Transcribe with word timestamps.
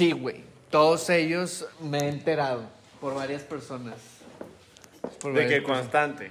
Sí, 0.00 0.12
güey. 0.12 0.44
Todos 0.70 1.10
ellos 1.10 1.66
me 1.82 1.98
he 1.98 2.08
enterado 2.08 2.62
por 3.02 3.14
varias 3.14 3.42
personas. 3.42 3.96
Por 5.20 5.34
De 5.34 5.40
varias 5.42 5.48
que 5.50 5.56
personas. 5.60 5.80
constante. 5.82 6.30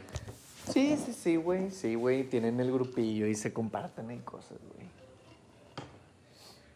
Sí, 0.74 0.98
sí, 0.98 1.14
sí, 1.14 1.36
güey. 1.36 1.70
Sí, 1.70 1.94
güey. 1.94 2.24
Tienen 2.24 2.60
el 2.60 2.72
grupillo 2.72 3.28
y 3.28 3.36
se 3.36 3.54
comparten 3.54 4.10
en 4.10 4.22
cosas, 4.22 4.58
güey. 4.74 4.88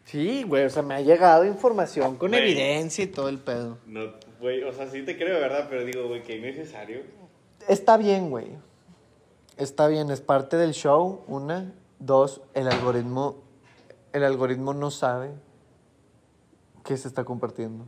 Sí, 0.04 0.44
güey. 0.44 0.66
O 0.66 0.70
sea, 0.70 0.84
me 0.84 0.94
ha 0.94 1.00
llegado 1.00 1.44
información 1.44 2.14
con 2.16 2.30
Güey. 2.30 2.42
evidencia 2.42 3.02
y 3.02 3.08
todo 3.08 3.28
el 3.28 3.38
pedo. 3.40 3.78
No, 3.86 4.12
güey, 4.40 4.62
o 4.62 4.72
sea, 4.72 4.88
sí 4.88 5.02
te 5.02 5.16
creo, 5.16 5.40
¿verdad? 5.40 5.66
Pero 5.68 5.84
digo, 5.84 6.06
güey, 6.06 6.22
que 6.22 6.36
innecesario. 6.36 7.00
Está 7.66 7.96
bien, 7.96 8.30
güey. 8.30 8.46
Está 9.56 9.88
bien, 9.88 10.12
es 10.12 10.20
parte 10.20 10.56
del 10.56 10.74
show. 10.74 11.24
Una, 11.26 11.72
dos, 11.98 12.40
el 12.54 12.68
algoritmo, 12.68 13.42
el 14.12 14.22
algoritmo 14.22 14.74
no 14.74 14.92
sabe 14.92 15.30
qué 16.84 16.96
se 16.96 17.08
está 17.08 17.24
compartiendo. 17.24 17.86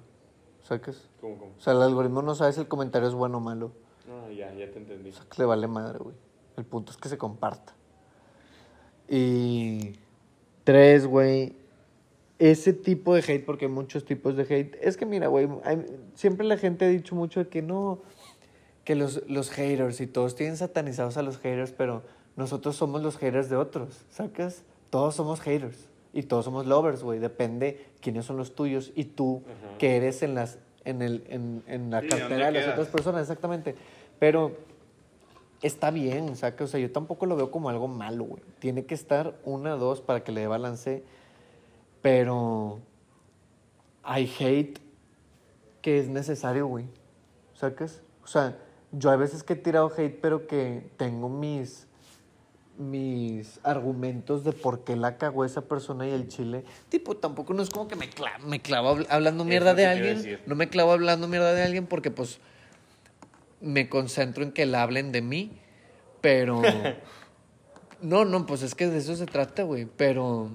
¿Sacas? 0.63 1.09
¿Cómo, 1.21 1.39
cómo? 1.39 1.53
O 1.57 1.61
sea, 1.61 1.75
el 1.75 1.83
algoritmo 1.83 2.23
no 2.23 2.35
sabe 2.35 2.53
si 2.53 2.61
el 2.61 2.67
comentario 2.67 3.07
es 3.07 3.15
bueno 3.15 3.39
o 3.39 3.41
malo. 3.41 3.71
No, 4.09 4.31
ya, 4.33 4.53
ya 4.55 4.71
te 4.71 4.79
entendí. 4.79 5.11
O 5.11 5.13
sea, 5.13 5.25
que 5.25 5.43
le 5.43 5.45
vale 5.45 5.69
madre, 5.69 5.99
güey. 5.99 6.17
El 6.57 6.65
punto 6.65 6.91
es 6.91 6.99
que 6.99 7.09
se 7.09 7.19
comparta. 7.19 7.75
Y 9.09 9.93
tres, 10.65 11.07
güey. 11.07 11.55
Ese 12.39 12.73
tipo 12.73 13.15
de 13.15 13.21
hate, 13.21 13.45
porque 13.45 13.67
hay 13.67 13.71
muchos 13.71 14.05
tipos 14.05 14.37
de 14.37 14.43
hate. 14.43 14.77
Es 14.81 14.97
que 14.97 15.07
mira, 15.07 15.29
güey, 15.29 15.49
siempre 16.15 16.47
la 16.47 16.59
gente 16.59 16.85
ha 16.85 16.89
dicho 16.89 17.15
mucho 17.15 17.41
de 17.41 17.49
que 17.49 17.63
no, 17.63 18.03
que 18.85 18.95
los, 18.95 19.23
los 19.29 19.51
haters 19.51 20.01
y 20.01 20.07
todos 20.07 20.35
tienen 20.35 20.57
satanizados 20.57 21.17
a 21.17 21.23
los 21.23 21.39
haters, 21.39 21.73
pero 21.73 22.03
nosotros 22.35 22.77
somos 22.77 23.03
los 23.03 23.17
haters 23.17 23.49
de 23.49 23.57
otros, 23.57 24.05
¿sacas? 24.11 24.65
Todos 24.91 25.15
somos 25.15 25.41
haters 25.41 25.89
y 26.19 26.23
todos 26.25 26.45
somos 26.45 26.67
lovers, 26.67 27.03
güey. 27.03 27.19
Depende 27.19 27.87
quiénes 28.01 28.25
son 28.25 28.37
los 28.37 28.55
tuyos 28.55 28.93
y 28.95 29.05
tú 29.05 29.43
Ajá. 29.47 29.79
que 29.79 29.97
eres 29.97 30.23
en 30.23 30.35
las 30.35 30.59
en 30.85 31.03
el 31.03 31.25
en, 31.29 31.63
en 31.67 31.91
la 31.91 32.01
Sí, 32.01 32.09
cartera 32.09 32.29
¿dónde 32.29 32.45
de 32.47 32.53
las 32.53 32.63
quedas? 32.63 32.73
otras 32.79 32.89
personas, 32.89 33.23
exactamente. 33.23 33.75
Pero 34.19 34.57
está 35.63 35.91
bien, 35.91 36.35
¿saca? 36.37 36.65
O 36.65 36.67
sea, 36.67 36.81
yo 36.81 36.91
tampoco 36.91 37.27
lo 37.27 37.37
veo 37.37 37.51
como 37.51 37.69
algo 37.69 37.87
malo, 37.89 38.25
güey. 38.25 38.43
Tiene 38.61 38.85
que 38.87 38.95
estar 38.95 39.35
una, 39.45 39.73
dos 39.77 40.01
para 40.01 40.23
que 40.25 40.33
le 40.33 40.41
dé 40.43 40.47
balance. 40.47 41.03
Pero 42.03 42.79
hay 44.03 44.33
hate 44.39 44.79
que 45.83 45.99
es 45.99 46.09
necesario, 46.09 46.67
güey. 46.67 46.85
¿Sacas? 47.55 48.01
O 48.23 48.27
sea, 48.27 48.57
yo 48.93 49.11
hay 49.11 49.19
veces 49.19 49.43
que 49.43 49.55
he 49.55 49.57
tirado 49.57 49.91
hate, 49.97 50.19
pero 50.21 50.47
que 50.47 50.89
tengo 50.97 51.29
mis 51.29 51.87
mis 52.79 53.59
argumentos 53.63 54.45
de 54.45 54.53
por 54.53 54.85
qué 54.85 54.97
la 54.97 55.17
cagó 55.17 55.45
esa 55.45 55.63
persona 55.63 56.07
y 56.07 56.11
el 56.11 56.29
chile. 56.29 56.65
Tipo, 56.89 57.17
tampoco 57.17 57.55
no 57.55 57.63
es 57.63 57.71
como 57.71 57.89
que 57.89 57.97
me, 57.97 58.11
cla- 58.11 58.39
me 58.41 58.61
clavo 58.61 58.95
habl- 58.97 59.07
hablando 59.09 59.45
mierda 59.45 59.75
de 59.75 59.87
alguien. 59.87 60.41
No 60.47 60.55
me 60.55 60.69
clavo 60.69 60.93
hablando 60.93 61.27
mierda 61.29 61.53
de 61.55 61.63
alguien 61.63 61.87
porque 61.87 62.11
pues 62.11 62.39
me 63.61 63.89
concentro 63.89 64.45
en 64.45 64.53
que 64.53 64.67
la 64.67 64.83
hablen 64.83 65.13
de 65.13 65.23
mí, 65.23 65.59
pero... 66.21 66.61
no, 68.03 68.25
no, 68.25 68.47
pues 68.47 68.63
es 68.63 68.75
que 68.75 68.87
de 68.89 68.99
eso 68.99 69.17
se 69.17 69.27
trata, 69.27 69.63
güey, 69.63 69.87
pero... 69.97 70.51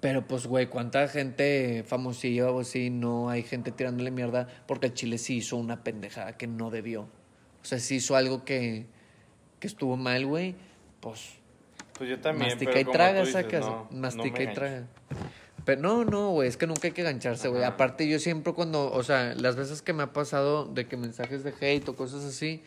Pero 0.00 0.26
pues, 0.26 0.46
güey, 0.46 0.66
¿cuánta 0.66 1.08
gente 1.08 1.82
famosilla 1.86 2.50
o 2.50 2.60
así 2.60 2.90
no 2.90 3.30
hay 3.30 3.42
gente 3.42 3.72
tirándole 3.72 4.10
mierda 4.10 4.48
porque 4.66 4.88
el 4.88 4.94
Chile 4.94 5.16
sí 5.16 5.36
hizo 5.36 5.56
una 5.56 5.82
pendejada 5.82 6.36
que 6.36 6.46
no 6.46 6.70
debió? 6.70 7.02
O 7.02 7.64
sea, 7.64 7.78
sí 7.78 7.94
hizo 7.96 8.14
algo 8.14 8.44
que, 8.44 8.84
que 9.60 9.66
estuvo 9.66 9.96
mal, 9.96 10.26
güey, 10.26 10.56
pues 11.04 11.34
Pues 11.96 12.10
yo 12.10 12.18
también, 12.20 12.48
mastica 12.50 12.70
pero 12.72 12.80
y 12.80 12.84
como 12.84 12.92
traga, 12.96 13.20
dices, 13.20 13.32
sacas. 13.34 13.60
no, 13.60 13.88
no 13.90 13.98
mastica 14.00 14.38
me 14.38 14.42
y 14.42 14.46
gancho. 14.46 14.60
traga. 14.60 14.86
Pero 15.64 15.80
no, 15.80 16.04
no, 16.04 16.30
güey, 16.30 16.48
es 16.48 16.56
que 16.56 16.66
nunca 16.66 16.88
hay 16.88 16.92
que 16.92 17.02
gancharse, 17.02 17.48
güey. 17.48 17.62
Aparte, 17.62 18.06
yo 18.08 18.18
siempre 18.18 18.52
cuando, 18.52 18.92
o 18.92 19.02
sea, 19.02 19.34
las 19.34 19.56
veces 19.56 19.80
que 19.80 19.92
me 19.92 20.02
ha 20.02 20.12
pasado 20.12 20.66
de 20.66 20.86
que 20.86 20.96
mensajes 20.96 21.42
de 21.44 21.54
hate 21.60 21.88
o 21.88 21.96
cosas 21.96 22.24
así, 22.24 22.62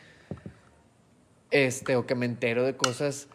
este, 1.51 1.95
o 1.95 2.06
que 2.06 2.16
me 2.16 2.25
entero 2.25 2.63
de 2.63 2.75
cosas. 2.75 3.28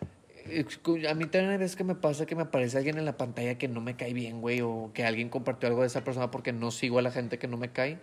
A 1.09 1.15
mí 1.15 1.27
también 1.27 1.50
hay 1.50 1.59
veces 1.59 1.77
que 1.77 1.84
me 1.84 1.94
pasa 1.94 2.27
que 2.27 2.34
me 2.34 2.43
aparece 2.43 2.77
alguien 2.77 2.98
en 2.98 3.04
la 3.04 3.16
pantalla 3.16 3.56
que 3.56 3.69
no 3.69 3.81
me 3.81 3.94
cae 3.94 4.12
bien, 4.12 4.41
güey, 4.41 4.60
o 4.62 4.91
que 4.93 5.04
alguien 5.04 5.28
compartió 5.28 5.69
algo 5.69 5.82
de 5.82 5.87
esa 5.87 6.03
persona 6.03 6.32
porque 6.32 6.53
no 6.53 6.72
sigo 6.72 6.98
a 6.98 7.03
la 7.03 7.12
gente 7.12 7.38
que 7.38 7.47
no 7.47 7.56
me 7.56 7.71
cae. 7.71 7.98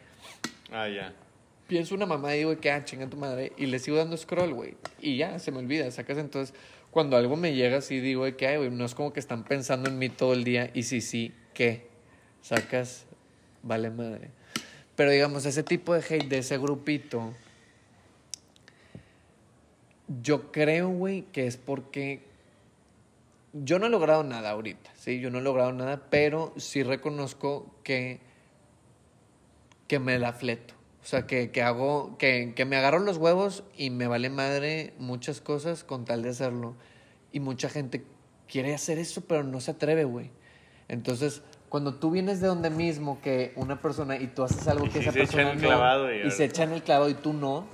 Ah, 0.72 0.88
ya. 0.88 1.13
Pienso 1.68 1.94
una 1.94 2.06
mamá 2.06 2.34
y 2.35 2.40
digo 2.40 2.57
que, 2.57 2.72
ah, 2.72 2.85
chinga 2.85 3.07
tu 3.07 3.18
madre, 3.18 3.51
y 3.57 3.66
le 3.66 3.78
sigo 3.79 3.97
dando 3.97 4.16
scroll, 4.16 4.53
güey, 4.53 4.75
y 5.01 5.18
ya, 5.18 5.38
se 5.40 5.51
me 5.51 5.57
olvida, 5.59 5.91
sacas. 5.91 6.18
Entonces, 6.18 6.56
cuando 6.91 7.17
algo 7.17 7.35
me 7.35 7.53
llega 7.53 7.77
así, 7.77 8.00
digo 8.00 8.25
de 8.25 8.35
que, 8.35 8.47
ay, 8.47 8.57
güey, 8.57 8.72
no 8.72 8.85
es 8.85 8.95
como 8.95 9.13
que 9.13 9.19
están 9.19 9.44
pensando 9.44 9.89
en 9.89 10.00
mí 10.00 10.09
todo 10.09 10.33
el 10.33 10.44
día, 10.44 10.72
y 10.73 10.83
si 10.83 11.01
sí, 11.01 11.33
¿qué? 11.53 11.88
Sacas, 12.41 13.05
vale 13.61 13.89
madre. 13.89 14.31
Pero 14.95 15.11
digamos, 15.11 15.45
ese 15.45 15.63
tipo 15.63 15.94
de 15.94 16.01
hate 16.01 16.27
de 16.27 16.39
ese 16.39 16.57
grupito, 16.57 17.33
yo 20.22 20.51
creo, 20.51 20.89
güey, 20.89 21.22
que 21.31 21.45
es 21.47 21.57
porque 21.57 22.22
yo 23.53 23.79
no 23.79 23.88
he 23.88 23.89
logrado 23.89 24.23
nada 24.23 24.51
ahorita, 24.51 24.91
¿sí? 24.95 25.19
Yo 25.19 25.29
no 25.29 25.39
he 25.39 25.41
logrado 25.41 25.71
nada, 25.71 26.07
pero 26.09 26.53
sí 26.57 26.83
reconozco 26.83 27.71
que, 27.83 28.19
que 29.88 30.00
me 30.00 30.17
la 30.19 30.33
fleto. 30.33 30.78
O 31.02 31.06
sea, 31.06 31.26
que, 31.26 31.52
que 31.52 31.62
hago, 31.62 32.18
que, 32.18 32.54
que 32.56 32.66
me 32.66 32.76
agarro 32.76 33.00
los 33.00 33.18
huevos 33.18 33.64
y 33.78 33.90
me 33.90 34.08
vale 34.08 34.30
madre 34.30 34.94
muchas 35.00 35.42
cosas 35.42 35.84
con 35.84 36.06
tal 36.06 36.24
de 36.24 36.30
hacerlo. 36.30 36.76
Y 37.32 37.40
mucha 37.40 37.70
gente 37.70 38.04
quiere 38.48 38.74
hacer 38.74 39.00
eso, 39.00 39.22
pero 39.22 39.44
no 39.44 39.62
se 39.62 39.72
atreve, 39.72 40.04
güey. 40.04 40.32
Entonces, 40.88 41.42
cuando 41.70 41.96
tú 41.96 42.12
vienes 42.12 42.42
de 42.42 42.48
donde 42.48 42.70
mismo 42.70 43.22
que 43.22 43.54
una 43.56 43.82
persona 43.82 44.18
y 44.18 44.28
tú 44.28 44.44
haces 44.44 44.68
algo 44.68 44.88
Y 44.88 44.90
que 44.90 45.00
esa 45.00 45.12
se 45.12 45.20
persona 45.20 45.54
no, 45.54 45.60
clavado 45.62 46.14
y 46.14 46.28
y 46.28 46.32
se 46.32 46.46
echan 46.46 46.74
el 46.74 46.84
clavo 46.84 47.08
y 47.10 47.14
tú 47.14 47.34
no, 47.34 47.66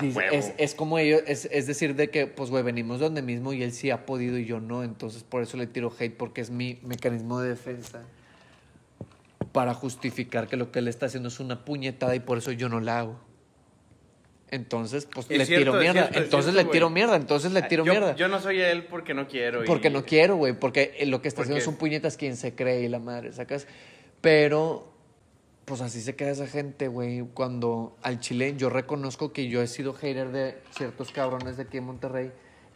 Dice- 0.00 0.26
es, 0.32 0.52
es 0.58 0.74
como 0.74 0.98
ellos, 0.98 1.22
es, 1.26 1.48
es 1.50 1.66
decir, 1.66 1.94
de 1.94 2.10
que, 2.10 2.26
pues, 2.26 2.50
güey, 2.50 2.62
venimos 2.62 2.98
de 2.98 3.04
donde 3.06 3.22
mismo 3.22 3.52
y 3.52 3.62
él 3.62 3.72
sí 3.72 3.90
ha 3.90 4.04
podido 4.04 4.36
y 4.38 4.44
yo 4.44 4.60
no, 4.60 4.82
entonces 4.84 5.22
por 5.22 5.42
eso 5.42 5.56
le 5.56 5.66
tiro 5.66 5.92
hate, 5.98 6.14
porque 6.16 6.40
es 6.40 6.50
mi 6.50 6.78
mecanismo 6.82 7.40
de 7.40 7.50
defensa 7.50 8.02
para 9.56 9.72
justificar 9.72 10.48
que 10.48 10.58
lo 10.58 10.70
que 10.70 10.80
él 10.80 10.88
está 10.88 11.06
haciendo 11.06 11.30
es 11.30 11.40
una 11.40 11.64
puñetada 11.64 12.14
y 12.14 12.20
por 12.20 12.36
eso 12.36 12.52
yo 12.52 12.68
no 12.68 12.78
la 12.78 12.98
hago. 12.98 13.18
Entonces, 14.50 15.08
pues, 15.10 15.24
Es 15.30 15.38
le 15.38 15.46
cierto, 15.46 15.70
tiro 15.70 15.80
mierda, 15.80 16.02
cierto, 16.08 16.18
entonces 16.20 16.52
le 16.54 16.64
tiro 16.66 16.86
güey. 16.88 16.94
mierda, 16.94 17.16
entonces 17.16 17.52
le 17.52 17.62
tiro 17.62 17.82
mierda. 17.86 18.14
Yo 18.16 18.28
no 18.28 18.38
soy 18.38 18.60
él 18.60 18.84
porque 18.84 19.14
no 19.14 19.26
quiero. 19.26 19.64
y- 19.64 19.66
Porque 19.66 19.88
no 19.88 20.04
quiero, 20.04 20.36
güey, 20.36 20.52
porque 20.52 20.94
eh, 20.98 21.06
lo 21.06 21.22
que 21.22 21.28
está 21.28 21.40
haciendo 21.40 21.66
un 21.70 21.76
puñetas 21.78 22.18
quien 22.18 22.36
se 22.36 22.54
cree 22.54 22.82
y 22.82 22.88
la 22.90 22.98
madre, 22.98 23.32
¿sacas? 23.32 23.66
Pero, 24.20 24.92
pues 25.64 25.80
así 25.80 26.02
se 26.02 26.16
queda 26.16 26.32
esa 26.32 26.46
gente, 26.46 26.88
güey. 26.88 27.22
Cuando 27.32 27.96
al 28.02 28.20
chile 28.20 28.56
yo 28.58 28.68
reconozco 28.68 29.32
que 29.32 29.48
yo 29.48 29.62
he 29.62 29.66
sido 29.68 29.94
hater 29.94 30.32
de 30.32 30.58
ciertos 30.76 31.12
cabrones 31.12 31.56
de 31.56 31.62
aquí 31.62 31.78
en 31.78 31.84
Monterrey 31.84 32.30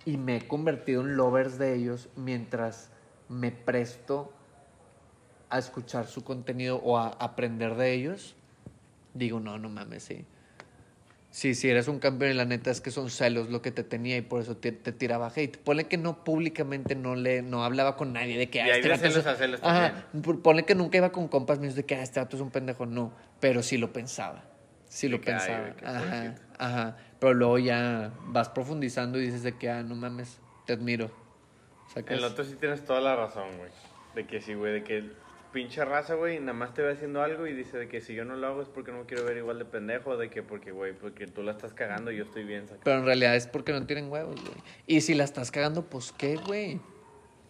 y 0.07 0.17
me 0.17 0.39
he 0.39 0.49
convertido 0.49 1.03
en 1.03 1.15
lovers 1.15 1.59
de 1.59 1.75
ellos 1.77 2.09
mientras 2.17 2.89
me 3.29 3.53
presto 3.53 4.33
a 5.51 5.59
escuchar 5.59 6.07
su 6.07 6.23
contenido 6.25 6.77
o 6.77 6.97
a 6.99 7.09
aprender 7.09 7.75
de 7.75 7.93
ellos. 7.93 8.35
Digo, 9.15 9.41
no, 9.41 9.59
no 9.59 9.69
mames, 9.69 10.05
sí. 10.05 10.25
Sí, 11.33 11.55
sí, 11.55 11.69
eres 11.71 11.87
un 11.87 12.01
campeón 12.01 12.33
y 12.33 12.35
la 12.35 12.45
neta 12.45 12.73
es 12.73 12.81
que 12.81 12.91
son 12.91 13.09
celos 13.09 13.51
lo 13.51 13.63
que 13.63 13.71
te 13.71 13.85
tenía 13.85 14.17
y 14.17 14.21
por 14.21 14.41
eso 14.41 14.57
te, 14.57 14.73
te 14.73 14.91
tiraba 14.91 15.31
hate. 15.35 15.59
Ponle 15.59 15.85
que 15.85 15.97
no 15.97 16.25
públicamente 16.25 16.97
no 16.97 17.15
le 17.15 17.43
no 17.43 17.65
hablaba 17.65 17.97
con 17.97 18.13
nadie 18.13 18.37
de 18.37 18.51
que 18.51 18.59
Y 18.59 18.63
ah, 18.63 18.65
hay 18.75 18.81
este 18.81 18.93
es- 18.95 19.01
celos 19.01 19.27
a 19.27 19.37
celos 19.37 19.61
Ajá, 19.63 20.07
por- 20.25 20.43
ponle 20.43 20.65
que 20.65 20.75
nunca 20.75 20.99
iba 20.99 21.13
con 21.13 21.29
compas 21.29 21.61
míos 21.61 21.77
de 21.77 21.85
que 21.85 21.95
ah, 21.95 22.03
este 22.03 22.19
vato 22.19 22.35
es 22.37 22.43
un 22.43 22.51
pendejo, 22.51 22.85
no, 22.85 23.13
pero 23.39 23.63
sí 23.63 23.77
lo 23.79 23.93
pensaba. 23.93 24.43
Sí 24.89 25.07
De 25.07 25.13
lo 25.13 25.21
pensaba. 25.21 25.73
qué 25.77 25.85
ajá, 25.87 26.35
ajá, 26.59 26.97
pero 27.21 27.35
luego 27.35 27.59
ya 27.61 28.11
vas 28.27 28.49
profundizando 28.49 29.21
y 29.21 29.27
dices 29.27 29.45
de 29.45 29.57
que 29.57 29.71
ah, 29.71 29.85
no 29.85 29.95
mames, 29.95 30.39
te 30.67 30.73
admiro. 30.73 31.13
¿Sacas? 31.95 32.19
El 32.19 32.25
otro 32.25 32.45
sí 32.45 32.55
tienes 32.59 32.85
toda 32.85 33.01
la 33.01 33.15
razón, 33.15 33.57
güey. 33.59 33.71
De 34.17 34.27
que 34.27 34.41
sí, 34.41 34.55
güey, 34.55 34.73
de 34.73 34.83
que 34.83 35.13
pinche 35.53 35.85
raza, 35.85 36.15
güey, 36.15 36.41
nada 36.41 36.53
más 36.53 36.75
te 36.75 36.83
ve 36.83 36.93
haciendo 36.93 37.23
algo 37.23 37.47
y 37.47 37.53
dice 37.53 37.77
de 37.77 37.89
que 37.89 38.01
si 38.01 38.15
yo 38.15 38.25
no 38.25 38.37
lo 38.37 38.47
hago 38.47 38.63
es 38.63 38.69
porque 38.69 38.93
no 38.93 38.99
me 38.99 39.07
quiero 39.07 39.25
ver 39.25 39.37
igual 39.37 39.59
de 39.59 39.65
pendejo, 39.65 40.17
de 40.17 40.31
que 40.31 40.43
porque, 40.43 40.71
güey, 40.71 40.93
porque 40.93 41.27
tú 41.27 41.43
la 41.43 41.53
estás 41.53 41.73
cagando 41.75 42.11
y 42.11 42.17
yo 42.17 42.25
estoy 42.25 42.45
bien 42.45 42.63
sacado. 42.63 42.83
Pero 42.85 42.99
en 42.99 43.05
realidad 43.05 43.37
es 43.37 43.47
porque 43.47 43.73
no 43.73 43.87
tienen 43.87 44.11
huevos, 44.11 44.41
güey. 44.41 44.57
Y 44.87 45.01
si 45.01 45.15
la 45.15 45.25
estás 45.25 45.51
cagando, 45.51 45.83
pues 45.83 46.13
qué, 46.17 46.37
güey. 46.37 46.81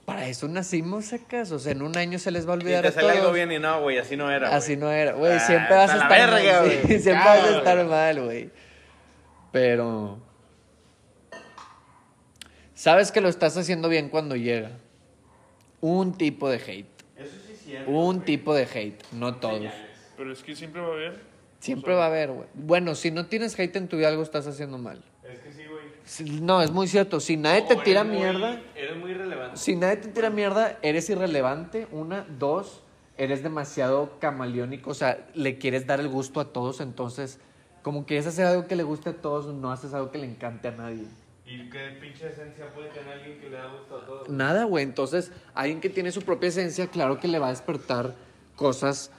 Para 0.04 0.26
eso 0.26 0.48
nacimos, 0.48 1.06
sacas. 1.06 1.52
O 1.52 1.58
sea, 1.58 1.72
en 1.72 1.82
un 1.82 1.96
año 1.96 2.18
se 2.18 2.30
les 2.30 2.48
va 2.48 2.54
a 2.54 2.56
Y 2.56 2.60
olvidar 2.60 2.82
te 2.82 2.88
a 2.88 2.92
sale 2.92 3.10
algo 3.10 3.32
bien 3.32 3.52
y 3.52 3.58
no, 3.58 3.80
güey, 3.82 3.98
así 3.98 4.16
no 4.16 4.30
era. 4.30 4.54
Así 4.54 4.76
no 4.76 4.90
era, 4.90 5.12
güey. 5.12 5.32
Ah, 5.32 5.40
siempre 5.40 5.76
vas 5.76 5.90
a 5.90 5.94
estar 5.94 6.30
verga, 6.30 6.62
mal. 6.62 6.70
sí, 6.70 6.98
siempre 7.00 7.24
vas 7.24 7.44
a 7.44 7.58
estar 7.58 7.86
mal, 7.86 8.24
güey. 8.24 8.50
Pero. 9.52 10.18
Sabes 12.74 13.12
que 13.12 13.20
lo 13.20 13.28
estás 13.28 13.56
haciendo 13.56 13.88
bien 13.88 14.08
cuando 14.08 14.36
llega. 14.36 14.70
Un 15.80 16.16
tipo 16.16 16.48
de 16.48 16.56
hate. 16.56 16.99
Eso 17.20 17.36
sí 17.46 17.52
es 17.52 17.60
cierto. 17.60 17.90
Un 17.90 18.22
tipo 18.22 18.54
de 18.54 18.62
hate. 18.64 19.02
No 19.12 19.36
todos. 19.36 19.72
Pero 20.16 20.32
es 20.32 20.42
que 20.42 20.54
siempre 20.56 20.80
va 20.80 20.88
a 20.88 20.92
haber. 20.92 21.20
Siempre 21.60 21.94
va 21.94 22.04
a 22.04 22.06
haber, 22.06 22.30
güey. 22.32 22.48
Bueno, 22.54 22.94
si 22.94 23.10
no 23.10 23.26
tienes 23.26 23.58
hate 23.58 23.76
en 23.76 23.88
tu 23.88 23.96
vida, 23.98 24.08
algo 24.08 24.22
estás 24.22 24.46
haciendo 24.46 24.78
mal. 24.78 25.02
Es 25.22 25.38
que 25.40 25.52
sí, 25.52 25.62
güey. 25.68 25.84
Si- 26.04 26.40
No, 26.40 26.62
es 26.62 26.70
muy 26.70 26.86
cierto. 26.88 27.20
Si 27.20 27.36
nadie 27.36 27.62
te 27.62 27.76
tira 27.76 28.00
eres 28.00 28.12
muy- 28.12 28.20
mierda. 28.22 28.60
Eres 28.74 28.96
muy 28.96 29.12
relevante. 29.14 29.56
Si 29.58 29.76
nadie 29.76 29.96
te 29.98 30.08
tira 30.08 30.30
mierda, 30.30 30.78
eres 30.82 31.08
irrelevante. 31.10 31.86
Una, 31.92 32.24
dos, 32.38 32.82
eres 33.18 33.42
demasiado 33.42 34.18
camaleónico, 34.18 34.90
o 34.90 34.94
sea, 34.94 35.26
le 35.34 35.58
quieres 35.58 35.86
dar 35.86 36.00
el 36.00 36.08
gusto 36.08 36.40
a 36.40 36.46
todos, 36.46 36.80
entonces, 36.80 37.38
como 37.82 38.06
que 38.06 38.16
es 38.16 38.26
hacer 38.26 38.46
algo 38.46 38.66
que 38.66 38.76
le 38.76 38.82
guste 38.82 39.10
a 39.10 39.12
todos, 39.12 39.54
no 39.54 39.70
haces 39.70 39.92
algo 39.92 40.10
que 40.10 40.16
le 40.18 40.26
encante 40.26 40.68
a 40.68 40.70
nadie. 40.70 41.04
¿Y 41.50 41.68
qué 41.68 41.98
pinche 42.00 42.28
esencia 42.28 42.72
puede 42.72 42.90
tener 42.90 43.12
alguien 43.14 43.40
que 43.40 43.50
le 43.50 43.56
da 43.56 43.66
gusto 43.66 43.96
a 43.96 44.06
todos? 44.06 44.28
Nada, 44.28 44.64
güey. 44.64 44.84
Entonces, 44.84 45.32
alguien 45.54 45.80
que 45.80 45.90
tiene 45.90 46.12
su 46.12 46.22
propia 46.22 46.48
esencia, 46.48 46.86
claro 46.86 47.18
que 47.18 47.26
le 47.26 47.40
va 47.40 47.48
a 47.48 47.50
despertar 47.50 48.14
cosas, 48.54 49.10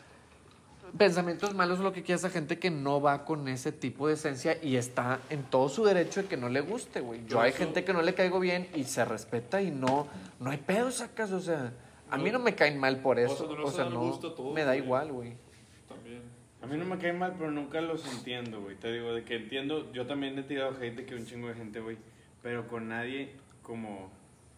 pensamientos 0.97 1.53
malos, 1.53 1.79
lo 1.79 1.91
que 1.91 2.03
quiera 2.03 2.17
esa 2.17 2.29
gente 2.29 2.57
que 2.57 2.69
no 2.69 3.01
va 3.01 3.25
con 3.25 3.47
ese 3.47 3.71
tipo 3.71 4.07
de 4.07 4.13
esencia 4.13 4.57
y 4.61 4.77
está 4.77 5.19
en 5.29 5.43
todo 5.43 5.67
su 5.67 5.83
derecho 5.83 6.21
de 6.21 6.27
que 6.29 6.37
no 6.37 6.47
le 6.47 6.61
guste, 6.61 7.01
güey. 7.01 7.21
Yo 7.21 7.27
Yo 7.27 7.41
hay 7.41 7.51
gente 7.51 7.83
que 7.83 7.91
no 7.91 8.01
le 8.01 8.13
caigo 8.13 8.39
bien 8.39 8.67
y 8.75 8.83
se 8.85 9.03
respeta 9.03 9.61
y 9.61 9.71
no, 9.71 10.07
no 10.39 10.49
hay 10.51 10.57
pedo, 10.57 10.89
sacas, 10.91 11.31
o 11.31 11.39
sea, 11.41 11.73
a 12.09 12.17
mí 12.17 12.31
no 12.31 12.39
me 12.39 12.55
caen 12.55 12.77
mal 12.79 13.01
por 13.01 13.17
O 13.17 13.21
eso. 13.21 13.35
sea, 13.37 13.47
no 13.47 13.55
le 13.55 13.63
O 13.63 13.67
a 13.67 13.71
sea, 13.71 13.85
no, 13.85 14.13
a 14.13 14.19
todos, 14.19 14.53
me 14.53 14.61
da 14.63 14.71
güey. 14.71 14.83
igual, 14.83 15.11
güey. 15.11 15.33
También. 15.87 16.21
A 16.61 16.67
mí 16.67 16.77
no 16.77 16.85
me 16.85 16.97
cae 16.97 17.13
mal, 17.13 17.35
pero 17.37 17.51
nunca 17.51 17.81
los 17.81 18.05
entiendo, 18.05 18.61
güey. 18.61 18.75
Te 18.75 18.91
digo, 18.91 19.13
de 19.13 19.23
que 19.23 19.35
entiendo, 19.35 19.91
yo 19.93 20.05
también 20.05 20.37
he 20.37 20.43
tirado 20.43 20.71
hate 20.71 20.95
de 20.95 21.05
que 21.05 21.15
un 21.15 21.25
chingo 21.25 21.47
de 21.47 21.55
gente, 21.55 21.79
güey. 21.79 21.97
Pero 22.41 22.67
con 22.67 22.87
nadie 22.89 23.35
como, 23.61 24.09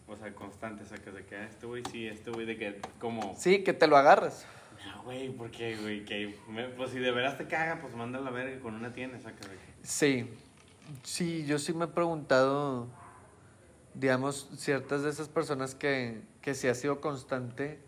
o 0.06 0.16
sea, 0.16 0.34
constante, 0.34 0.84
sacas 0.86 1.14
de 1.14 1.24
que, 1.26 1.36
ah, 1.36 1.44
este 1.46 1.66
güey 1.66 1.82
sí, 1.90 2.06
este 2.06 2.30
güey 2.30 2.46
de 2.46 2.56
que, 2.56 2.80
como, 2.98 3.34
Sí, 3.36 3.62
que 3.62 3.72
te 3.72 3.86
lo 3.86 3.96
agarras. 3.96 4.46
no, 4.86 5.02
güey, 5.04 5.28
¿por 5.30 5.50
qué, 5.50 5.76
güey? 5.76 6.04
Que, 6.04 6.38
me- 6.48 6.68
pues 6.70 6.90
si 6.90 6.98
de 6.98 7.10
veras 7.10 7.36
te 7.36 7.46
caga, 7.46 7.80
pues 7.80 7.94
manda 7.94 8.18
la 8.20 8.30
verga, 8.30 8.58
con 8.60 8.74
una 8.74 8.92
tiene, 8.92 9.20
sacas 9.20 9.48
de 9.50 9.56
que. 9.56 9.72
Sí, 9.86 10.30
sí, 11.02 11.44
yo 11.46 11.58
sí 11.58 11.72
me 11.74 11.84
he 11.84 11.88
preguntado, 11.88 12.88
digamos, 13.94 14.48
ciertas 14.56 15.02
de 15.02 15.10
esas 15.10 15.28
personas 15.28 15.74
que, 15.74 16.22
que 16.40 16.54
sí 16.54 16.68
ha 16.68 16.74
sido 16.74 17.00
constante, 17.02 17.78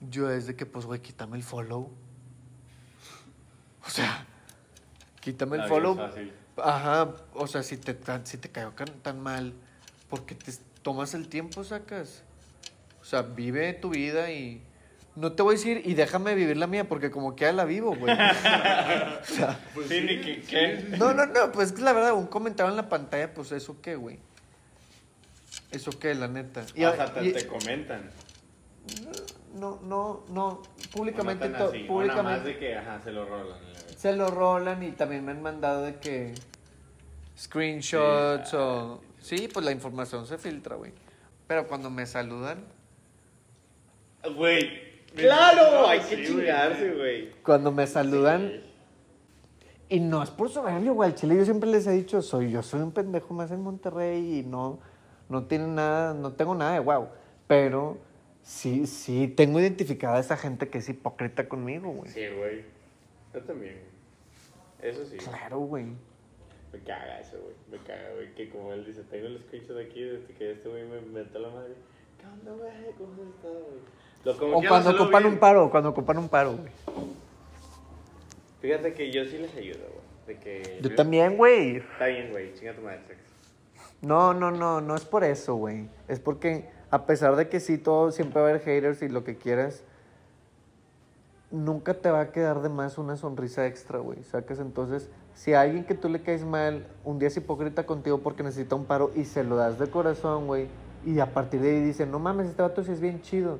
yo 0.00 0.30
es 0.30 0.46
de 0.46 0.56
que, 0.56 0.64
pues, 0.66 0.86
güey, 0.86 1.00
quítame 1.00 1.36
el 1.36 1.42
follow. 1.42 1.90
O 3.86 3.90
sea, 3.90 4.26
quítame 5.20 5.56
el 5.56 5.62
La 5.62 5.68
follow. 5.68 5.94
vida 5.94 6.06
es 6.06 6.10
fácil. 6.14 6.32
Ajá, 6.56 7.14
o 7.34 7.46
sea, 7.46 7.62
si 7.62 7.76
te, 7.76 7.94
tan- 7.94 8.26
si 8.26 8.36
te 8.38 8.48
cayó 8.50 8.72
tan, 9.02 9.20
mal, 9.20 9.52
porque 10.08 10.34
te 10.34 10.52
tomas 10.82 11.14
el 11.14 11.28
tiempo, 11.28 11.64
sacas? 11.64 12.22
O 13.00 13.04
sea, 13.04 13.22
vive 13.22 13.72
tu 13.74 13.90
vida 13.90 14.30
y... 14.30 14.62
No 15.16 15.30
te 15.32 15.42
voy 15.42 15.54
a 15.54 15.58
decir, 15.58 15.82
y 15.84 15.94
déjame 15.94 16.34
vivir 16.34 16.56
la 16.56 16.66
mía, 16.66 16.88
porque 16.88 17.10
como 17.12 17.36
que 17.36 17.44
ya 17.44 17.52
la 17.52 17.64
vivo, 17.64 17.94
güey. 17.94 18.12
o 19.22 19.24
sea, 19.24 19.60
Pues 19.72 19.88
sí, 19.88 20.00
ni 20.00 20.20
que, 20.20 20.40
¿qué? 20.42 20.86
no, 20.98 21.14
no, 21.14 21.26
no, 21.26 21.52
pues 21.52 21.78
la 21.80 21.92
verdad, 21.92 22.14
un 22.14 22.26
comentario 22.26 22.70
en 22.70 22.76
la 22.76 22.88
pantalla, 22.88 23.32
pues 23.32 23.52
eso 23.52 23.76
qué, 23.80 23.94
güey. 23.94 24.18
Eso 25.70 25.92
qué, 26.00 26.14
la 26.16 26.26
neta. 26.26 26.64
Y- 26.74 26.82
te, 26.82 27.24
y- 27.26 27.32
te 27.32 27.46
comentan. 27.46 28.10
no, 29.54 29.78
no, 29.84 30.24
no, 30.30 30.62
públicamente, 30.92 31.48
no 31.48 31.58
tan 31.58 31.68
así, 31.68 31.86
o 31.88 32.02
nada 32.02 32.22
más 32.22 32.40
públicamente 32.40 32.48
de 32.48 32.58
que, 32.58 32.76
ajá, 32.76 33.00
se 33.04 33.12
lo 33.12 33.24
rolan. 33.26 33.58
Se 34.04 34.14
lo 34.14 34.28
rolan 34.28 34.82
y 34.82 34.90
también 34.90 35.24
me 35.24 35.32
han 35.32 35.40
mandado 35.40 35.80
de 35.80 35.94
que 35.96 36.34
screenshots 37.38 38.50
Sí. 38.50 38.56
o... 38.58 39.00
Sí, 39.18 39.48
pues 39.50 39.64
la 39.64 39.72
información 39.72 40.26
se 40.26 40.36
filtra, 40.36 40.76
güey. 40.76 40.92
Pero 41.46 41.66
cuando 41.66 41.88
me 41.88 42.04
saludan, 42.04 42.62
Güey, 44.36 45.06
claro, 45.16 45.70
no, 45.80 45.88
hay 45.88 46.00
sí, 46.00 46.16
que 46.16 46.16
güey, 46.16 46.26
chingarse, 46.26 46.92
güey. 46.94 47.32
cuando 47.42 47.72
me 47.72 47.86
saludan... 47.86 48.50
Sí. 48.52 48.60
Y 49.88 50.00
no 50.00 50.22
es 50.22 50.28
por 50.30 50.50
soberbio, 50.50 50.92
güey. 50.92 51.08
Al 51.08 51.14
chile 51.16 51.34
yo 51.38 51.44
siempre 51.46 51.70
les 51.70 51.86
he 51.86 51.92
dicho, 51.92 52.20
soy 52.20 52.50
yo 52.50 52.62
soy 52.62 52.82
un 52.82 52.92
pendejo 52.92 53.32
más 53.32 53.50
en 53.52 53.62
Monterrey 53.62 54.40
y 54.40 54.42
no, 54.42 54.80
no 55.30 55.44
tiene 55.46 55.66
nada, 55.68 56.12
no 56.12 56.34
tengo 56.34 56.54
nada 56.54 56.74
de 56.74 56.80
wow. 56.80 57.08
Pero 57.46 57.96
sí, 58.42 58.86
sí, 58.86 59.28
tengo 59.28 59.60
identificada 59.60 60.16
a 60.18 60.20
esa 60.20 60.36
gente 60.36 60.68
que 60.68 60.76
es 60.76 60.88
hipócrita 60.90 61.48
conmigo, 61.48 61.90
güey. 61.90 62.10
Sí, 62.10 62.20
güey. 62.36 62.64
Yo 63.32 63.40
también, 63.42 63.72
güey. 63.74 63.93
Eso 64.82 65.04
sí. 65.06 65.16
Claro, 65.16 65.58
güey. 65.60 65.86
Me 66.72 66.80
caga 66.80 67.20
eso, 67.20 67.38
güey. 67.40 67.54
Me 67.70 67.78
caga, 67.86 68.10
güey. 68.14 68.34
Que 68.34 68.50
como 68.50 68.72
él 68.72 68.84
dice, 68.84 69.02
tengo 69.04 69.26
el 69.26 69.38
screenshot 69.40 69.78
aquí 69.78 70.02
desde 70.02 70.34
que 70.34 70.52
este 70.52 70.68
güey 70.68 70.84
me 70.84 70.98
inventó 70.98 71.38
la 71.38 71.48
madre. 71.48 71.74
¿Qué 72.18 72.26
onda, 72.26 72.52
güey? 72.52 72.92
¿Cómo 72.98 73.22
estás, 73.30 73.52
güey? 73.52 74.54
O 74.54 74.68
cuando 74.68 74.90
ocupan 74.90 75.22
bien. 75.22 75.34
un 75.34 75.38
paro, 75.38 75.70
cuando 75.70 75.90
ocupan 75.90 76.18
un 76.18 76.28
paro, 76.28 76.56
güey. 76.56 76.72
Fíjate 78.60 78.94
que 78.94 79.12
yo 79.12 79.24
sí 79.26 79.36
les 79.38 79.54
ayudo, 79.54 79.80
güey. 79.80 80.36
De 80.36 80.42
que. 80.42 80.78
Yo 80.80 80.94
también, 80.94 81.36
güey. 81.36 81.76
Está 81.76 82.06
bien, 82.06 82.30
güey. 82.30 82.54
Chinga 82.54 82.74
tu 82.74 82.80
madre, 82.80 83.00
sex. 83.06 83.18
No, 84.00 84.32
no, 84.32 84.50
no, 84.50 84.80
no 84.80 84.96
es 84.96 85.04
por 85.04 85.24
eso, 85.24 85.54
güey. 85.56 85.88
Es 86.08 86.20
porque 86.20 86.68
a 86.90 87.06
pesar 87.06 87.36
de 87.36 87.48
que 87.48 87.60
sí, 87.60 87.78
todo 87.78 88.12
siempre 88.12 88.40
va 88.40 88.46
a 88.46 88.50
haber 88.50 88.62
haters 88.62 89.02
y 89.02 89.08
lo 89.08 89.24
que 89.24 89.36
quieras, 89.36 89.82
nunca 91.54 91.94
te 91.94 92.10
va 92.10 92.20
a 92.20 92.32
quedar 92.32 92.60
de 92.62 92.68
más 92.68 92.98
una 92.98 93.16
sonrisa 93.16 93.66
extra, 93.66 93.98
güey. 93.98 94.22
Sacas 94.24 94.58
entonces, 94.58 95.08
si 95.34 95.54
a 95.54 95.62
alguien 95.62 95.84
que 95.84 95.94
tú 95.94 96.08
le 96.08 96.22
caes 96.22 96.44
mal, 96.44 96.86
un 97.04 97.18
día 97.18 97.28
es 97.28 97.36
hipócrita 97.36 97.86
contigo 97.86 98.18
porque 98.18 98.42
necesita 98.42 98.74
un 98.74 98.84
paro 98.84 99.10
y 99.14 99.24
se 99.24 99.44
lo 99.44 99.56
das 99.56 99.78
de 99.78 99.88
corazón, 99.88 100.46
güey, 100.46 100.66
y 101.06 101.18
a 101.20 101.32
partir 101.32 101.60
de 101.60 101.70
ahí 101.70 101.80
dice, 101.80 102.06
no 102.06 102.18
mames, 102.18 102.48
este 102.48 102.62
vato 102.62 102.82
sí 102.82 102.92
es 102.92 103.00
bien 103.00 103.22
chido, 103.22 103.58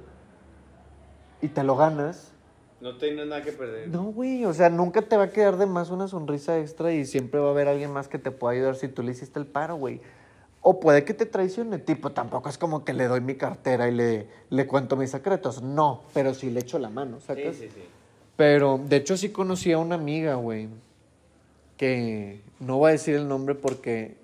y 1.41 1.49
te 1.49 1.63
lo 1.63 1.77
ganas, 1.77 2.33
No 2.81 2.97
tienes 2.97 3.27
nada 3.27 3.43
que 3.43 3.53
perder. 3.53 3.89
no, 3.89 4.05
güey, 4.05 4.45
o 4.45 4.53
sea, 4.53 4.71
nunca 4.71 5.03
te 5.03 5.17
va 5.17 5.25
a 5.25 5.31
quedar 5.31 5.57
de 5.57 5.67
más 5.67 5.91
una 5.91 6.09
sonrisa 6.09 6.59
extra 6.59 6.93
y 6.93 7.05
siempre 7.07 7.41
va 7.41 7.49
a 7.49 7.51
haber 7.51 7.69
alguien 7.69 7.93
más 7.93 8.09
que 8.09 8.19
te 8.19 8.31
pueda 8.31 8.55
ayudar 8.55 8.77
si 8.77 8.89
tú 8.89 9.03
le 9.03 9.13
hiciste 9.13 9.39
el 9.39 9.47
paro, 9.47 9.77
güey. 9.77 10.01
O 10.67 10.81
puede 10.81 11.05
que 11.05 11.13
te 11.13 11.27
traicione, 11.27 11.79
tipo, 11.79 12.13
tampoco 12.13 12.49
es 12.49 12.57
como 12.57 12.87
que 12.87 12.95
le 12.95 13.07
doy 13.07 13.21
mi 13.21 13.35
cartera 13.35 13.87
y 13.87 13.93
le, 13.93 14.27
le 14.49 14.67
cuento 14.67 14.97
mis 14.97 15.11
secretos. 15.11 15.61
No, 15.63 16.01
pero 16.15 16.33
sí 16.33 16.49
le 16.51 16.61
echo 16.61 16.79
la 16.79 16.89
mano, 16.89 17.21
Sí, 17.21 17.27
¿sacas? 17.27 17.57
sí, 17.57 17.69
sí. 17.69 17.83
Pero, 18.37 18.81
de 18.83 18.97
hecho, 18.97 19.19
sí 19.19 19.29
conocí 19.29 19.73
a 19.73 19.79
una 19.79 19.97
amiga, 19.97 20.37
güey, 20.37 20.69
que 21.77 22.41
no 22.61 22.79
voy 22.79 22.89
a 22.89 22.93
decir 22.93 23.15
el 23.15 23.29
nombre 23.29 23.55
porque 23.55 24.17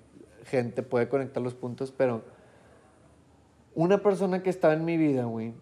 gente 0.45 0.81
puede 0.81 1.07
conectar 1.07 1.43
los 1.43 1.53
puntos, 1.53 1.91
pero 1.95 2.23
una 3.75 3.99
persona 4.01 4.41
que 4.41 4.49
estaba 4.49 4.73
en 4.73 4.83
mi 4.83 4.97
vida, 4.97 5.25
güey, 5.25 5.53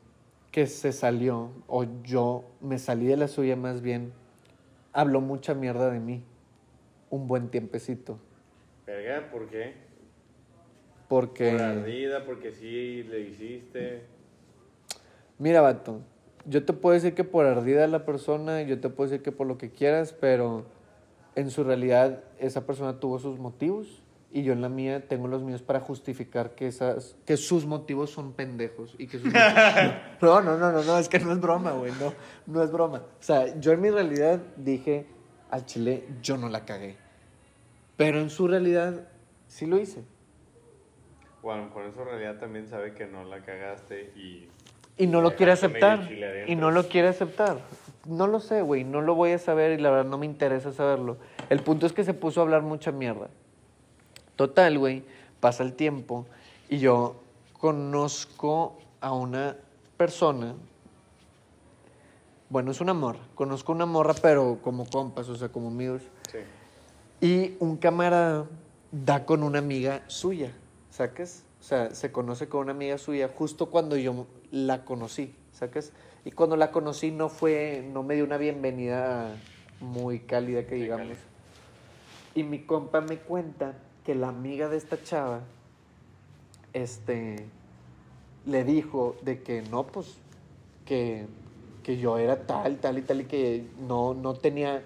que 0.51 0.65
se 0.65 0.93
salió, 0.93 1.51
o 1.67 1.83
yo 2.03 2.45
me 2.61 2.79
salí 2.79 3.05
de 3.05 3.17
la 3.17 3.27
suya 3.27 3.57
más 3.57 3.81
bien, 3.81 4.13
habló 4.93 5.19
mucha 5.19 5.53
mierda 5.53 5.91
de 5.91 5.99
mí, 5.99 6.23
un 7.09 7.27
buen 7.27 7.49
tiempecito, 7.49 8.17
Verga, 8.87 9.29
¿por 9.29 9.47
qué? 9.49 9.88
Porque... 11.09 11.51
Por 11.51 11.61
ardida, 11.61 12.23
porque 12.23 12.53
sí 12.53 13.03
le 13.03 13.19
hiciste. 13.19 14.03
Mira, 15.37 15.59
vato, 15.59 15.99
yo 16.45 16.63
te 16.63 16.71
puedo 16.71 16.93
decir 16.93 17.13
que 17.15 17.25
por 17.25 17.45
ardida 17.45 17.85
la 17.87 18.05
persona, 18.05 18.61
yo 18.61 18.79
te 18.79 18.87
puedo 18.89 19.09
decir 19.09 19.21
que 19.23 19.31
por 19.33 19.47
lo 19.47 19.57
que 19.57 19.71
quieras, 19.71 20.13
pero 20.13 20.65
en 21.35 21.51
su 21.51 21.63
realidad 21.65 22.23
esa 22.39 22.65
persona 22.65 22.99
tuvo 22.99 23.19
sus 23.19 23.39
motivos 23.39 24.03
y 24.31 24.43
yo 24.43 24.53
en 24.53 24.61
la 24.61 24.69
mía 24.69 25.07
tengo 25.07 25.27
los 25.27 25.41
míos 25.43 25.61
para 25.63 25.79
justificar 25.79 26.53
que 26.53 26.67
esas 26.67 27.15
que 27.25 27.35
sus 27.37 27.65
motivos 27.65 28.11
son 28.11 28.33
pendejos 28.33 28.95
y 28.99 29.07
que 29.07 29.17
sus 29.17 29.27
motivos- 29.33 29.93
No, 30.21 30.41
no, 30.41 30.57
no, 30.57 30.71
no, 30.71 30.83
no, 30.83 30.97
es 30.99 31.09
que 31.09 31.19
no 31.19 31.31
es 31.31 31.39
broma, 31.41 31.71
güey, 31.71 31.91
no, 31.99 32.13
no 32.45 32.61
es 32.63 32.71
broma. 32.71 32.99
O 33.19 33.23
sea, 33.23 33.59
yo 33.59 33.71
en 33.71 33.81
mi 33.81 33.89
realidad 33.89 34.39
dije 34.57 35.07
al 35.49 35.65
chile 35.65 36.03
yo 36.21 36.37
no 36.37 36.49
la 36.49 36.65
cagué. 36.65 36.97
Pero 37.97 38.19
en 38.19 38.29
su 38.29 38.47
realidad 38.47 39.07
sí 39.47 39.65
lo 39.65 39.79
hice. 39.79 40.03
O 41.41 41.51
a 41.51 41.57
lo 41.57 41.65
mejor 41.65 41.85
en 41.85 41.93
su 41.93 42.03
realidad 42.03 42.37
también 42.37 42.67
sabe 42.67 42.93
que 42.93 43.05
no 43.05 43.23
la 43.23 43.41
cagaste 43.41 44.11
y. 44.15 44.47
Y 44.97 45.07
no 45.07 45.21
lo 45.21 45.35
quiere 45.35 45.53
aceptar. 45.53 46.09
Y 46.47 46.55
no 46.55 46.71
lo 46.71 46.87
quiere 46.89 47.07
aceptar. 47.07 47.59
No 48.05 48.27
lo 48.27 48.41
sé, 48.41 48.61
güey. 48.61 48.83
No 48.83 49.01
lo 49.01 49.15
voy 49.15 49.31
a 49.31 49.37
saber 49.37 49.79
y 49.79 49.81
la 49.81 49.89
verdad 49.91 50.09
no 50.09 50.17
me 50.17 50.25
interesa 50.25 50.73
saberlo. 50.73 51.17
El 51.49 51.61
punto 51.61 51.85
es 51.85 51.93
que 51.93 52.03
se 52.03 52.13
puso 52.13 52.41
a 52.41 52.43
hablar 52.43 52.63
mucha 52.63 52.91
mierda. 52.91 53.29
Total, 54.35 54.77
güey. 54.77 55.03
Pasa 55.39 55.63
el 55.63 55.73
tiempo 55.73 56.25
y 56.67 56.79
yo 56.79 57.15
conozco 57.53 58.77
a 58.99 59.13
una 59.13 59.55
persona. 59.95 60.55
Bueno, 62.49 62.71
es 62.71 62.81
una 62.81 62.93
morra. 62.93 63.19
Conozco 63.35 63.71
una 63.71 63.85
morra, 63.85 64.13
pero 64.21 64.59
como 64.61 64.85
compas, 64.89 65.29
o 65.29 65.35
sea, 65.35 65.49
como 65.49 65.69
amigos. 65.69 66.01
Sí. 66.29 66.39
Y 67.21 67.57
un 67.59 67.77
camarada 67.77 68.45
da 68.91 69.25
con 69.25 69.43
una 69.43 69.59
amiga 69.59 70.01
suya, 70.07 70.51
¿sacas? 70.99 71.45
O 71.61 71.63
sea, 71.63 71.95
se 71.95 72.11
conoce 72.11 72.49
con 72.49 72.59
una 72.63 72.73
amiga 72.73 72.97
suya 72.97 73.29
justo 73.33 73.67
cuando 73.67 73.95
yo 73.95 74.27
la 74.51 74.83
conocí, 74.83 75.33
¿sacas? 75.53 75.93
Y 76.25 76.31
cuando 76.31 76.57
la 76.57 76.71
conocí 76.71 77.09
no 77.09 77.29
fue, 77.29 77.87
no 77.93 78.03
me 78.03 78.15
dio 78.15 78.25
una 78.25 78.35
bienvenida 78.35 79.33
muy 79.79 80.19
cálida 80.19 80.67
que 80.67 80.75
digamos. 80.75 81.07
cálida. 81.07 81.19
Y 82.35 82.43
mi 82.43 82.63
compa 82.63 82.99
me 82.99 83.15
cuenta 83.15 83.75
que 84.03 84.13
la 84.13 84.27
amiga 84.27 84.67
de 84.67 84.75
esta 84.75 85.01
chava, 85.01 85.39
este, 86.73 87.45
le 88.45 88.65
dijo 88.65 89.15
de 89.21 89.41
que 89.41 89.61
no, 89.61 89.87
pues, 89.87 90.17
que, 90.85 91.27
que 91.81 91.97
yo 91.97 92.17
era 92.17 92.45
tal, 92.45 92.75
tal 92.79 92.97
y 92.97 93.03
tal 93.03 93.21
y 93.21 93.23
que 93.23 93.65
no, 93.87 94.13
no 94.13 94.33
tenía 94.33 94.83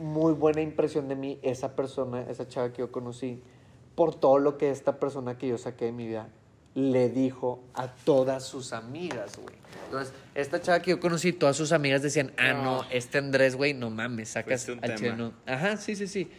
muy 0.00 0.32
buena 0.32 0.60
impresión 0.60 1.06
de 1.06 1.14
mí 1.14 1.38
esa 1.42 1.76
persona, 1.76 2.22
esa 2.22 2.48
chava 2.48 2.72
que 2.72 2.78
yo 2.78 2.90
conocí, 2.90 3.40
por 3.94 4.14
todo 4.14 4.38
lo 4.38 4.58
que 4.58 4.70
esta 4.70 4.98
persona 4.98 5.36
que 5.38 5.48
yo 5.48 5.58
saqué 5.58 5.86
de 5.86 5.92
mi 5.92 6.06
vida 6.06 6.28
le 6.74 7.10
dijo 7.10 7.62
a 7.74 7.88
todas 7.88 8.44
sus 8.44 8.72
amigas, 8.72 9.38
güey. 9.42 9.54
Entonces, 9.86 10.14
esta 10.34 10.60
chava 10.62 10.80
que 10.80 10.90
yo 10.92 11.00
conocí, 11.00 11.32
todas 11.32 11.56
sus 11.56 11.72
amigas 11.72 12.02
decían, 12.02 12.32
ah, 12.38 12.54
no, 12.54 12.62
No. 12.62 12.84
este 12.90 13.18
Andrés, 13.18 13.56
güey, 13.56 13.74
no 13.74 13.90
mames, 13.90 14.30
sacas 14.30 14.66
al 14.68 14.80
tema. 14.80 14.94
chileno. 14.94 15.32
Ajá, 15.46 15.76
sí, 15.76 15.94
sí, 15.96 16.06
sí. 16.06 16.30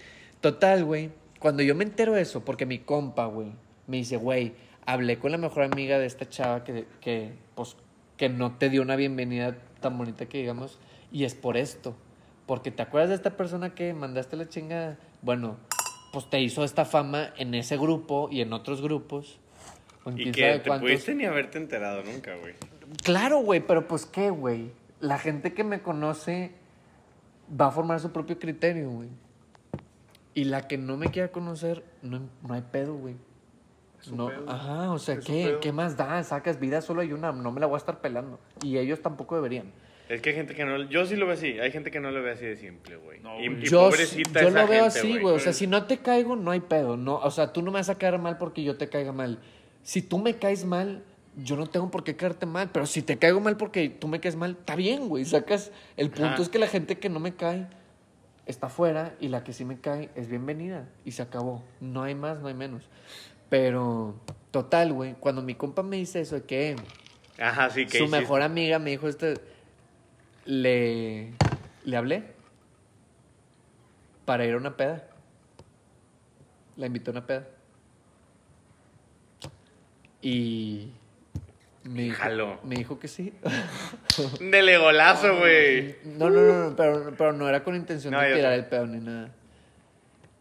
Total, 0.42 0.84
güey, 0.84 1.12
cuando 1.40 1.62
yo 1.62 1.76
me 1.76 1.84
entero 1.84 2.14
de 2.14 2.22
eso, 2.22 2.44
porque 2.44 2.66
mi 2.66 2.80
compa, 2.80 3.26
güey, 3.28 3.52
me 3.86 3.98
dice, 3.98 4.18
güey, 4.18 4.56
hablé 4.86 5.20
con 5.20 5.32
la 5.32 5.38
mejor 5.38 5.64
amiga 5.64 6.00
de 6.00 6.08
esta 6.08 6.28
chava 6.28 6.64
que, 6.64 6.88
que, 7.00 7.34
pues, 7.54 7.76
que 8.18 8.30
no 8.30 8.58
te 8.58 8.70
dio 8.70 8.82
una 8.82 8.96
bienvenida 8.96 9.56
tan 9.82 9.98
bonita 9.98 10.26
que 10.26 10.40
digamos, 10.40 10.80
y 11.12 11.26
es 11.26 11.36
por 11.36 11.58
esto. 11.58 11.96
Porque 12.48 12.72
te 12.72 12.82
acuerdas 12.82 13.10
de 13.10 13.16
esta 13.16 13.38
persona 13.38 13.76
que 13.76 13.94
mandaste 13.94 14.36
la 14.36 14.50
chingada. 14.50 14.98
Bueno, 15.22 15.58
pues 16.14 16.30
te 16.30 16.40
hizo 16.40 16.64
esta 16.64 16.86
fama 16.86 17.34
en 17.38 17.56
ese 17.56 17.76
grupo 17.76 18.30
y 18.32 18.42
en 18.42 18.54
otros 18.54 18.84
grupos. 18.84 19.40
en 20.06 20.20
Y 20.20 20.24
quién 20.26 20.34
que 20.34 20.60
te 20.60 20.70
cuántos. 20.70 20.88
pudiste 20.88 21.16
ni 21.16 21.26
haberte 21.26 21.58
enterado 21.58 22.04
nunca, 22.04 22.36
güey. 22.36 22.54
Claro, 23.04 23.40
güey, 23.40 23.62
pero 23.62 23.88
pues 23.88 24.06
qué, 24.06 24.30
güey. 24.30 24.72
La 25.00 25.18
gente 25.18 25.56
que 25.56 25.64
me 25.64 25.82
conoce 25.82 26.52
va 27.60 27.68
a 27.68 27.72
formar 27.72 28.00
su 28.00 28.12
propio 28.12 28.38
criterio, 28.38 28.92
güey. 28.92 29.10
Y 30.36 30.44
la 30.44 30.68
que 30.68 30.78
no 30.78 30.98
me 30.98 31.08
quiera 31.08 31.32
conocer, 31.32 31.84
no, 32.04 32.22
no 32.48 32.54
hay 32.54 32.62
pedo, 32.62 32.94
güey. 32.94 33.16
No, 34.12 34.28
pedo. 34.28 34.50
ajá, 34.52 34.92
o 34.92 35.00
sea, 35.00 35.18
¿qué. 35.18 35.58
¿qué 35.62 35.72
más 35.72 35.98
da? 35.98 36.24
Sacas 36.24 36.60
vida, 36.60 36.82
solo 36.82 37.02
hay 37.02 37.12
una, 37.12 37.32
no 37.32 37.52
me 37.52 37.60
la 37.60 37.66
voy 37.66 37.76
a 37.76 37.78
estar 37.78 38.02
pelando. 38.02 38.40
Y 38.62 38.78
ellos 38.78 39.02
tampoco 39.02 39.34
deberían. 39.34 39.72
Es 40.14 40.22
que 40.22 40.30
hay 40.30 40.36
gente 40.36 40.54
que 40.54 40.64
no... 40.64 40.84
Yo 40.90 41.06
sí 41.06 41.16
lo 41.16 41.26
veo 41.26 41.34
así. 41.36 41.60
Hay 41.60 41.72
gente 41.72 41.90
que 41.90 42.00
no 42.00 42.12
lo 42.12 42.22
ve 42.22 42.32
así 42.32 42.46
de 42.46 42.56
simple, 42.56 42.98
güey. 42.98 43.20
No, 43.20 43.40
y, 43.42 43.48
güey. 43.48 43.64
y 43.64 43.70
yo 43.70 43.90
pobrecita 43.90 44.42
yo 44.42 44.50
esa 44.50 44.62
lo 44.62 44.68
veo 44.68 44.84
gente, 44.84 45.00
así, 45.00 45.18
güey. 45.20 45.36
O 45.36 45.40
sea, 45.40 45.46
Pero- 45.46 45.54
si 45.58 45.68
no 45.68 45.86
te 45.86 45.98
caigo, 45.98 46.36
no 46.36 46.52
hay 46.52 46.60
pedo. 46.60 46.98
No, 46.98 47.16
o 47.16 47.32
sea, 47.32 47.52
tú 47.52 47.62
no 47.62 47.72
me 47.72 47.80
vas 47.80 47.90
a 47.90 47.98
caer 47.98 48.20
mal 48.20 48.38
porque 48.38 48.64
yo 48.64 48.78
te 48.78 48.90
caiga 48.90 49.12
mal. 49.12 49.40
Si 49.82 50.02
tú 50.02 50.20
me 50.20 50.36
caes 50.38 50.66
mal, 50.66 51.04
yo 51.36 51.56
no 51.56 51.66
tengo 51.68 51.90
por 51.90 52.04
qué 52.04 52.16
caerte 52.16 52.46
mal. 52.46 52.70
Pero 52.72 52.86
si 52.86 53.02
te 53.02 53.18
caigo 53.18 53.40
mal 53.40 53.58
porque 53.58 53.90
tú 53.90 54.08
me 54.08 54.20
caes 54.20 54.36
mal, 54.36 54.52
está 54.60 54.76
bien, 54.76 55.10
güey. 55.10 55.26
Sacas. 55.26 55.72
El 55.98 56.10
punto 56.10 56.26
Ajá. 56.34 56.42
es 56.44 56.50
que 56.50 56.60
la 56.60 56.68
gente 56.68 57.00
que 57.00 57.10
no 57.10 57.20
me 57.20 57.34
cae 57.36 57.68
está 58.46 58.70
fuera 58.70 59.16
y 59.20 59.30
la 59.30 59.44
que 59.44 59.52
sí 59.54 59.66
me 59.66 59.80
cae 59.80 60.10
es 60.16 60.28
bienvenida. 60.30 60.88
Y 61.06 61.12
se 61.14 61.22
acabó. 61.24 61.64
No 61.80 62.04
hay 62.04 62.14
más, 62.14 62.40
no 62.40 62.50
hay 62.50 62.54
menos. 62.54 62.84
Pero, 63.50 64.16
total, 64.52 64.94
güey. 64.94 65.16
Cuando 65.20 65.42
mi 65.42 65.56
compa 65.56 65.82
me 65.84 65.98
dice 65.98 66.22
eso 66.22 66.36
de 66.36 66.44
que 66.44 66.76
Ajá, 67.40 67.70
sí, 67.70 67.86
que 67.86 67.98
su 67.98 68.04
hiciste? 68.06 68.20
mejor 68.20 68.42
amiga 68.42 68.78
me 68.80 68.92
dijo 68.92 69.08
este. 69.08 69.36
Le. 70.46 71.34
Le 71.86 71.98
hablé. 71.98 72.24
Para 74.26 74.46
ir 74.46 74.54
a 74.54 74.58
una 74.58 74.76
peda. 74.78 75.08
La 76.78 76.88
invité 76.88 77.10
a 77.10 77.12
una 77.12 77.26
peda. 77.26 77.48
Y. 80.22 80.92
Me 81.84 82.04
dijo, 82.04 82.16
Jalo. 82.22 82.60
me 82.64 82.76
dijo 82.76 82.98
que 82.98 83.10
sí. 83.10 83.34
De 84.40 84.62
legolazo, 84.62 85.38
güey. 85.38 85.98
No, 86.06 86.30
no, 86.30 86.42
no, 86.42 86.70
no, 86.70 86.76
pero, 86.78 87.14
pero 87.18 87.34
no 87.34 87.50
era 87.50 87.62
con 87.64 87.76
intención 87.76 88.14
No, 88.14 88.22
de 88.22 88.30
yo 88.30 88.36
tirar 88.38 88.54
sé. 88.54 88.60
el 88.60 88.66
pedo 88.68 88.88
ni 88.88 89.00
nada. 89.02 89.32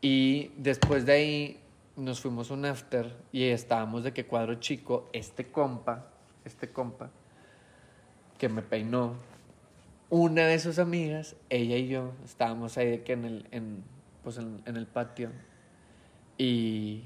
Y 0.00 0.52
después 0.56 1.04
de 1.04 1.12
ahí 1.12 1.60
nos 1.96 2.20
fuimos 2.20 2.50
a 2.50 2.54
un 2.54 2.64
after 2.64 3.12
y 3.32 3.44
estábamos 3.48 4.04
de 4.04 4.12
que 4.12 4.24
cuadro 4.24 4.54
chico, 4.56 5.08
este 5.12 5.50
compa, 5.50 6.06
este 6.44 6.70
compa, 6.70 7.10
que 8.38 8.48
me 8.48 8.62
peinó, 8.62 9.16
una 10.12 10.46
de 10.46 10.58
sus 10.58 10.78
amigas, 10.78 11.36
ella 11.48 11.78
y 11.78 11.88
yo, 11.88 12.12
estábamos 12.22 12.76
ahí 12.76 12.86
de 12.90 13.02
que 13.02 13.14
en 13.14 13.24
el, 13.24 13.46
en, 13.50 13.82
pues 14.22 14.36
en, 14.36 14.60
en 14.66 14.76
el 14.76 14.86
patio. 14.86 15.30
Y, 16.36 17.04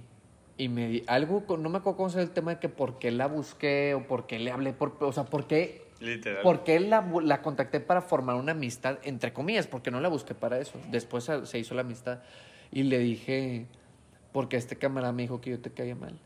y 0.58 0.68
me 0.68 0.88
di, 0.88 1.04
algo, 1.06 1.46
con- 1.46 1.62
no 1.62 1.68
me 1.68 1.78
acuerdo 1.78 1.98
cómo 1.98 2.10
se 2.10 2.20
el 2.20 2.30
tema 2.30 2.54
de 2.54 2.58
que 2.60 2.68
por 2.68 2.98
qué 2.98 3.12
la 3.12 3.28
busqué 3.28 3.94
o 3.94 4.08
por 4.08 4.26
qué 4.26 4.40
le 4.40 4.50
hablé, 4.50 4.72
por, 4.72 4.96
o 5.00 5.12
sea, 5.12 5.22
por 5.24 5.46
qué 5.46 5.86
Literal. 6.00 6.42
porque 6.42 6.80
la, 6.80 7.08
la 7.22 7.42
contacté 7.42 7.78
para 7.78 8.02
formar 8.02 8.34
una 8.36 8.50
amistad, 8.52 8.98
entre 9.04 9.32
comillas, 9.32 9.68
porque 9.68 9.92
no 9.92 10.00
la 10.00 10.08
busqué 10.08 10.34
para 10.34 10.58
eso. 10.58 10.76
Después 10.90 11.22
se, 11.22 11.46
se 11.46 11.60
hizo 11.60 11.74
la 11.76 11.82
amistad 11.82 12.20
y 12.72 12.82
le 12.82 12.98
dije, 12.98 13.66
porque 14.32 14.56
este 14.56 14.74
camarada 14.78 15.12
me 15.12 15.22
dijo 15.22 15.40
que 15.40 15.50
yo 15.50 15.60
te 15.60 15.70
caía 15.70 15.94
mal. 15.94 16.18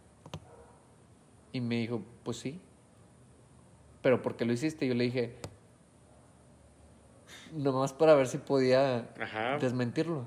Y 1.52 1.60
me 1.60 1.76
dijo, 1.76 2.00
pues 2.24 2.38
sí. 2.38 2.58
Pero 4.00 4.22
¿por 4.22 4.36
qué 4.36 4.46
lo 4.46 4.52
hiciste? 4.54 4.86
Yo 4.86 4.94
le 4.94 5.04
dije, 5.04 5.34
nomás 7.52 7.92
para 7.92 8.14
ver 8.14 8.26
si 8.28 8.38
podía 8.38 9.08
Ajá. 9.20 9.58
desmentirlo. 9.58 10.26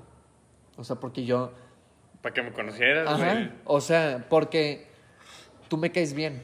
O 0.76 0.84
sea, 0.84 0.96
porque 0.96 1.24
yo... 1.24 1.52
Para 2.22 2.34
que 2.34 2.42
me 2.42 2.52
conocieras, 2.52 3.08
Ajá. 3.08 3.32
güey. 3.34 3.50
O 3.64 3.80
sea, 3.80 4.26
porque 4.28 4.88
tú 5.68 5.76
me 5.76 5.92
caes 5.92 6.14
bien. 6.14 6.42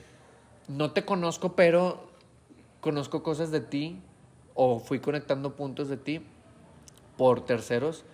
No 0.68 0.92
te 0.92 1.04
conozco, 1.04 1.56
pero 1.56 2.10
conozco 2.80 3.22
cosas 3.22 3.50
de 3.50 3.60
ti 3.60 4.00
o 4.54 4.78
fui 4.78 5.00
conectando 5.00 5.56
puntos 5.56 5.88
de 5.88 5.96
ti 5.96 6.24
por 7.16 7.44
terceros. 7.44 8.04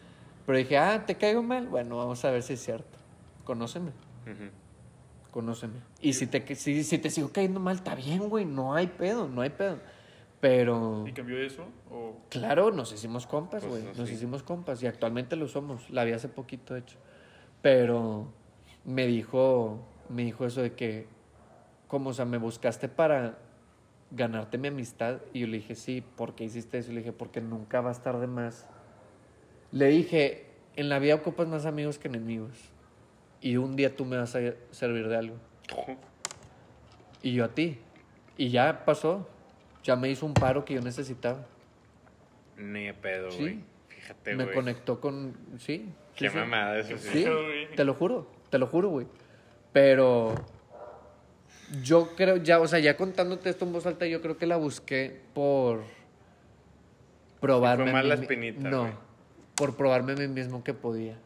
Pero 0.46 0.58
dije, 0.58 0.78
ah, 0.78 1.04
¿te 1.06 1.16
caigo 1.16 1.42
mal? 1.42 1.66
Bueno, 1.66 1.96
vamos 1.96 2.24
a 2.24 2.30
ver 2.30 2.42
si 2.42 2.52
es 2.54 2.62
cierto. 2.64 2.98
Conóceme, 3.44 3.90
Ujú. 4.24 4.50
conóceme. 5.30 5.74
Y 6.00 6.12
si 6.14 6.26
te, 6.26 6.54
si, 6.54 6.82
si 6.84 6.98
te 6.98 7.10
sigo 7.10 7.30
cayendo 7.32 7.60
mal, 7.60 7.76
está 7.76 7.94
bien, 7.94 8.28
güey. 8.28 8.44
No 8.44 8.74
hay 8.74 8.86
pedo, 8.86 9.28
no 9.28 9.40
hay 9.42 9.50
pedo. 9.50 9.78
Pero... 10.40 11.04
¿Y 11.06 11.12
cambió 11.12 11.38
eso? 11.38 11.64
¿O 11.90 12.16
Claro, 12.28 12.70
nos 12.70 12.92
hicimos 12.92 13.26
compas, 13.26 13.64
Pues, 13.64 13.82
güey. 13.82 13.92
no, 13.94 13.98
nos 13.98 14.08
sí. 14.08 14.14
hicimos 14.14 14.42
compas 14.42 14.82
y 14.82 14.86
actualmente 14.86 15.34
lo 15.36 15.48
somos. 15.48 15.88
La 15.90 16.04
vi 16.04 16.12
hace 16.12 16.28
poquito, 16.28 16.74
de 16.74 16.80
hecho. 16.80 16.98
Pero 17.62 18.28
me 18.84 19.06
dijo, 19.06 19.80
me 20.08 20.24
dijo 20.24 20.44
eso 20.46 20.60
de 20.62 20.74
que, 20.74 21.06
como, 21.88 22.10
o 22.10 22.12
sea, 22.12 22.24
me 22.26 22.36
buscaste 22.38 22.88
para 22.88 23.38
ganarte 24.10 24.58
mi 24.58 24.68
amistad. 24.68 25.20
Y 25.32 25.40
yo 25.40 25.46
le 25.46 25.56
dije, 25.56 25.74
sí, 25.74 26.02
¿por 26.16 26.34
qué 26.34 26.44
hiciste 26.44 26.78
eso? 26.78 26.90
Y 26.90 26.94
le 26.94 27.00
dije, 27.00 27.12
porque 27.12 27.40
nunca 27.40 27.80
va 27.80 27.88
a 27.88 27.92
estar 27.92 28.18
de 28.18 28.26
más. 28.26 28.68
Le 29.72 29.86
dije, 29.86 30.46
en 30.76 30.88
la 30.90 30.98
vida 30.98 31.14
ocupas 31.14 31.48
más 31.48 31.64
amigos 31.66 31.98
que 31.98 32.08
enemigos. 32.08 32.52
Y 33.40 33.56
un 33.56 33.74
día 33.74 33.96
tú 33.96 34.04
me 34.04 34.16
vas 34.18 34.36
a 34.36 34.40
servir 34.70 35.08
de 35.08 35.16
algo. 35.16 35.36
Y 37.22 37.32
yo 37.32 37.44
a 37.44 37.48
ti. 37.48 37.78
Y 38.36 38.50
ya 38.50 38.84
pasó. 38.84 39.28
Ya 39.86 39.94
me 39.94 40.08
hizo 40.10 40.26
un 40.26 40.34
paro 40.34 40.64
que 40.64 40.74
yo 40.74 40.80
necesitaba. 40.80 41.46
Ni 42.56 42.86
de 42.86 42.94
pedo, 42.94 43.30
Sí. 43.30 43.38
güey. 43.38 43.60
Fíjate, 43.88 44.34
me 44.34 44.44
güey. 44.44 44.54
conectó 44.56 45.00
con. 45.00 45.36
Sí. 45.58 45.92
Qué 46.16 46.26
sí, 46.28 46.32
sí. 46.32 46.38
mamada 46.38 46.78
eso, 46.78 46.98
sí. 46.98 47.24
Te 47.76 47.84
lo 47.84 47.94
juro, 47.94 48.26
te 48.50 48.58
lo 48.58 48.66
juro, 48.66 48.88
güey. 48.88 49.06
Pero 49.72 50.34
yo 51.82 52.16
creo, 52.16 52.36
ya, 52.38 52.58
o 52.60 52.66
sea, 52.66 52.80
ya 52.80 52.96
contándote 52.96 53.48
esto 53.48 53.64
en 53.64 53.72
voz 53.72 53.86
alta, 53.86 54.06
yo 54.06 54.20
creo 54.22 54.36
que 54.36 54.46
la 54.46 54.56
busqué 54.56 55.20
por 55.34 55.84
probarme. 57.40 57.84
fue 57.84 57.92
más 57.92 58.04
la 58.06 58.14
espinita, 58.14 58.68
No, 58.68 58.90
por 59.54 59.76
probarme 59.76 60.12
a 60.12 60.16
mí 60.16 60.26
mismo 60.26 60.64
que 60.64 60.74
podía. 60.74 61.16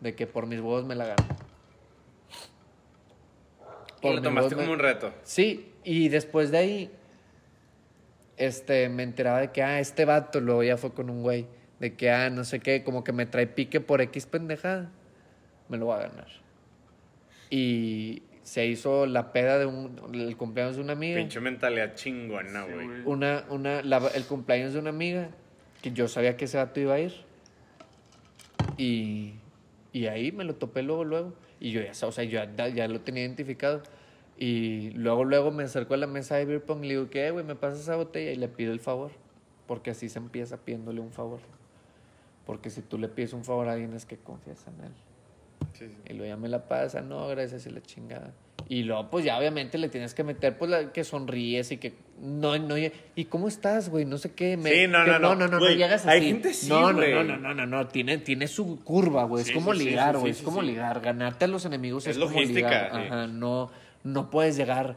De 0.00 0.14
que 0.16 0.26
por 0.26 0.46
mis 0.46 0.58
huevos 0.60 0.84
me 0.84 0.94
la 0.96 1.06
gano. 1.06 1.24
Y 4.00 4.14
lo 4.14 4.22
tomaste 4.22 4.54
me- 4.54 4.62
como 4.62 4.72
un 4.74 4.78
reto. 4.78 5.12
Sí, 5.22 5.72
y 5.84 6.08
después 6.08 6.50
de 6.50 6.58
ahí, 6.58 6.90
este, 8.38 8.88
me 8.88 9.02
enteraba 9.02 9.40
de 9.40 9.50
que, 9.52 9.62
ah, 9.62 9.80
este 9.80 10.04
vato, 10.04 10.40
luego 10.40 10.62
ya 10.62 10.76
fue 10.76 10.92
con 10.92 11.10
un 11.10 11.22
güey, 11.22 11.46
de 11.80 11.94
que, 11.94 12.10
ah, 12.10 12.30
no 12.30 12.44
sé 12.44 12.60
qué, 12.60 12.82
como 12.84 13.04
que 13.04 13.12
me 13.12 13.26
trae 13.26 13.46
pique 13.46 13.80
por 13.80 14.00
X 14.00 14.26
pendejada, 14.26 14.90
me 15.68 15.76
lo 15.76 15.86
voy 15.86 15.96
a 15.96 16.08
ganar. 16.08 16.28
Y 17.50 18.22
se 18.42 18.66
hizo 18.66 19.06
la 19.06 19.32
peda 19.32 19.58
de 19.58 19.66
un, 19.66 20.00
el 20.14 20.36
cumpleaños 20.36 20.76
de 20.76 20.82
una 20.82 20.92
amiga, 20.92 21.18
Pinche 21.18 21.40
mentalidad 21.40 21.94
chingona, 21.94 22.64
Sí, 22.66 22.72
güey. 22.72 22.86
güey. 22.86 23.00
una, 23.04 23.44
una, 23.50 23.82
la- 23.82 24.08
el 24.14 24.24
cumpleaños 24.24 24.72
de 24.72 24.78
una 24.78 24.90
amiga, 24.90 25.28
que 25.82 25.92
yo 25.92 26.08
sabía 26.08 26.36
que 26.36 26.46
ese 26.46 26.56
vato 26.56 26.80
iba 26.80 26.94
a 26.94 27.00
ir, 27.00 27.12
y, 28.76 29.34
y 29.92 30.06
ahí 30.06 30.32
me 30.32 30.44
lo 30.44 30.54
topé 30.54 30.82
luego, 30.82 31.04
luego. 31.04 31.34
Y 31.60 31.72
yo 31.72 31.80
ya, 31.82 31.90
o 32.06 32.12
sea, 32.12 32.24
yo 32.24 32.40
ya, 32.56 32.68
ya 32.68 32.86
lo 32.88 33.00
tenía 33.00 33.22
identificado. 33.24 33.82
Y 34.38 34.90
luego, 34.90 35.24
luego 35.24 35.50
me 35.50 35.64
acerco 35.64 35.94
a 35.94 35.96
la 35.96 36.06
mesa 36.06 36.36
de 36.36 36.44
beer 36.44 36.62
pong 36.62 36.84
y 36.84 36.88
le 36.88 36.94
digo, 36.94 37.10
¿qué, 37.10 37.30
güey? 37.30 37.44
¿Me 37.44 37.56
pasas 37.56 37.80
esa 37.80 37.96
botella? 37.96 38.30
Y 38.32 38.36
le 38.36 38.48
pido 38.48 38.72
el 38.72 38.80
favor. 38.80 39.10
Porque 39.66 39.90
así 39.90 40.08
se 40.08 40.18
empieza 40.18 40.56
pidiéndole 40.58 41.00
un 41.00 41.10
favor. 41.10 41.40
Porque 42.46 42.70
si 42.70 42.80
tú 42.82 42.98
le 42.98 43.08
pides 43.08 43.32
un 43.32 43.44
favor 43.44 43.68
a 43.68 43.72
alguien 43.72 43.92
es 43.94 44.06
que 44.06 44.16
confías 44.16 44.64
en 44.68 44.84
él. 44.86 44.92
Sí, 45.72 45.86
sí. 45.88 45.96
Y 46.08 46.12
luego 46.14 46.26
ya 46.28 46.36
me 46.36 46.48
la 46.48 46.68
pasa, 46.68 47.00
no, 47.00 47.26
gracias 47.28 47.66
y 47.66 47.70
la 47.70 47.82
chingada. 47.82 48.32
Y 48.68 48.82
luego, 48.84 49.10
pues 49.10 49.24
ya 49.24 49.38
obviamente 49.38 49.76
le 49.78 49.88
tienes 49.88 50.14
que 50.14 50.24
meter, 50.24 50.56
pues 50.56 50.70
la, 50.70 50.92
que 50.92 51.02
sonríes 51.04 51.72
y 51.72 51.78
que. 51.78 51.94
No, 52.20 52.56
no, 52.58 52.74
¿y 52.76 53.24
cómo 53.26 53.48
estás, 53.48 53.88
güey? 53.88 54.04
No 54.04 54.18
sé 54.18 54.32
qué. 54.32 54.56
me- 54.56 54.70
Sí, 54.70 54.86
no, 54.86 55.04
que 55.04 55.10
no, 55.12 55.18
no. 55.18 55.34
no, 55.34 55.48
no, 55.48 55.58
no, 55.60 55.68
llegas 55.70 56.02
así. 56.06 56.08
hay 56.10 56.26
gente 56.26 56.52
sí, 56.52 56.68
no, 56.68 56.92
no, 56.92 57.00
no, 57.00 57.24
no, 57.24 57.36
no, 57.38 57.54
no, 57.54 57.66
no, 57.66 57.86
tiene, 57.88 58.18
tiene 58.18 58.46
su 58.46 58.82
curva, 58.84 59.24
güey. 59.24 59.42
Es 59.42 59.50
como 59.52 59.72
ligar, 59.72 60.18
güey. 60.18 60.32
es 60.32 60.42
como 60.42 60.62
ligar. 60.62 61.00
Ganarte 61.00 61.44
a 61.44 61.48
los 61.48 61.64
enemigos 61.64 62.06
es, 62.06 62.16
Es 62.16 62.22
como 62.22 62.32
logística, 62.34 62.68
ligar. 62.68 62.96
Ajá, 62.96 63.26
no, 63.26 63.70
no 64.04 64.30
puedes 64.30 64.56
llegar. 64.56 64.96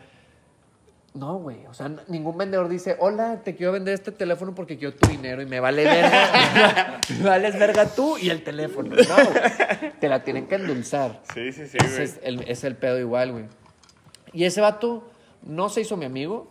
No, 1.13 1.39
güey. 1.39 1.65
O 1.65 1.73
sea, 1.73 1.91
ningún 2.07 2.37
vendedor 2.37 2.69
dice, 2.69 2.95
hola, 2.99 3.41
te 3.43 3.55
quiero 3.55 3.73
vender 3.73 3.93
este 3.93 4.11
teléfono 4.11 4.55
porque 4.55 4.77
quiero 4.77 4.95
tu 4.95 5.09
dinero 5.09 5.41
y 5.41 5.45
me 5.45 5.59
vale 5.59 5.83
verga. 5.83 7.01
me 7.19 7.29
vales 7.29 7.59
verga 7.59 7.85
tú 7.87 8.17
y 8.17 8.29
el 8.29 8.43
teléfono. 8.43 8.95
No. 8.95 9.89
Te 9.99 10.07
la 10.07 10.23
tienen 10.23 10.47
que 10.47 10.55
endulzar. 10.55 11.21
Sí, 11.33 11.51
sí, 11.51 11.67
sí, 11.67 11.77
güey. 11.77 12.01
es 12.01 12.19
el, 12.23 12.41
es 12.47 12.63
el 12.63 12.75
pedo 12.75 12.97
igual, 12.97 13.33
güey. 13.33 13.45
Y 14.31 14.45
ese 14.45 14.61
vato 14.61 15.11
no 15.43 15.69
se 15.69 15.81
hizo 15.81 15.97
mi 15.97 16.05
amigo, 16.05 16.49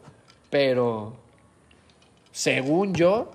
pero 0.50 1.16
según 2.32 2.94
yo, 2.94 3.30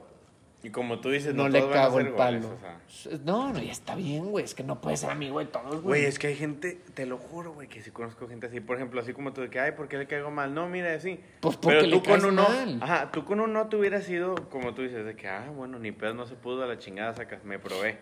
Y 0.66 0.72
como 0.72 1.00
tú 1.00 1.12
dices, 1.12 1.36
no, 1.36 1.44
no, 1.44 1.50
le 1.50 1.60
todos 1.60 1.72
van 1.72 1.80
a 1.80 1.84
cago 1.84 1.98
ser 1.98 2.08
el 2.08 2.14
palo. 2.14 2.40
o 2.40 2.60
sea. 2.60 3.20
No, 3.24 3.54
no, 3.54 3.62
ya 3.62 3.72
está 3.72 3.94
bien, 3.94 4.32
güey. 4.32 4.44
Es 4.44 4.56
que 4.56 4.64
no 4.64 4.82
puedes 4.82 5.02
ser 5.02 5.12
amigo 5.12 5.38
de 5.38 5.46
todos, 5.46 5.74
güey. 5.74 5.84
Güey, 5.84 6.06
es 6.06 6.18
que 6.18 6.26
hay 6.26 6.36
gente, 6.36 6.82
te 6.96 7.06
lo 7.06 7.20
juro, 7.20 7.54
güey, 7.54 7.68
que 7.68 7.84
sí 7.84 7.92
conozco 7.92 8.28
gente 8.28 8.48
así. 8.48 8.62
Por 8.62 8.78
ejemplo, 8.78 9.00
así 9.00 9.14
como 9.14 9.32
tú, 9.32 9.42
de 9.42 9.52
que, 9.52 9.60
ay, 9.60 9.74
¿por 9.74 9.88
qué 9.88 10.00
le 10.00 10.08
caigo 10.08 10.32
mal? 10.32 10.56
No, 10.56 10.68
mira, 10.68 10.92
así. 10.96 11.20
Pues 11.40 11.56
porque 11.56 11.84
le 11.86 12.02
caes 12.02 12.24
uno, 12.24 12.50
mal. 12.50 12.80
ajá, 12.82 13.12
tú 13.12 13.26
con 13.26 13.42
uno 13.42 13.68
te 13.68 13.76
hubieras 13.76 14.06
sido, 14.06 14.34
como 14.50 14.74
tú 14.74 14.82
dices, 14.82 15.06
de 15.06 15.16
que, 15.16 15.28
ah, 15.28 15.52
bueno, 15.56 15.78
ni 15.78 15.92
pedo, 15.92 16.16
no 16.16 16.26
se 16.26 16.34
pudo, 16.34 16.64
a 16.64 16.66
la 16.66 16.80
chingada 16.80 17.14
sacas, 17.14 17.44
me 17.44 17.60
probé. 17.60 18.00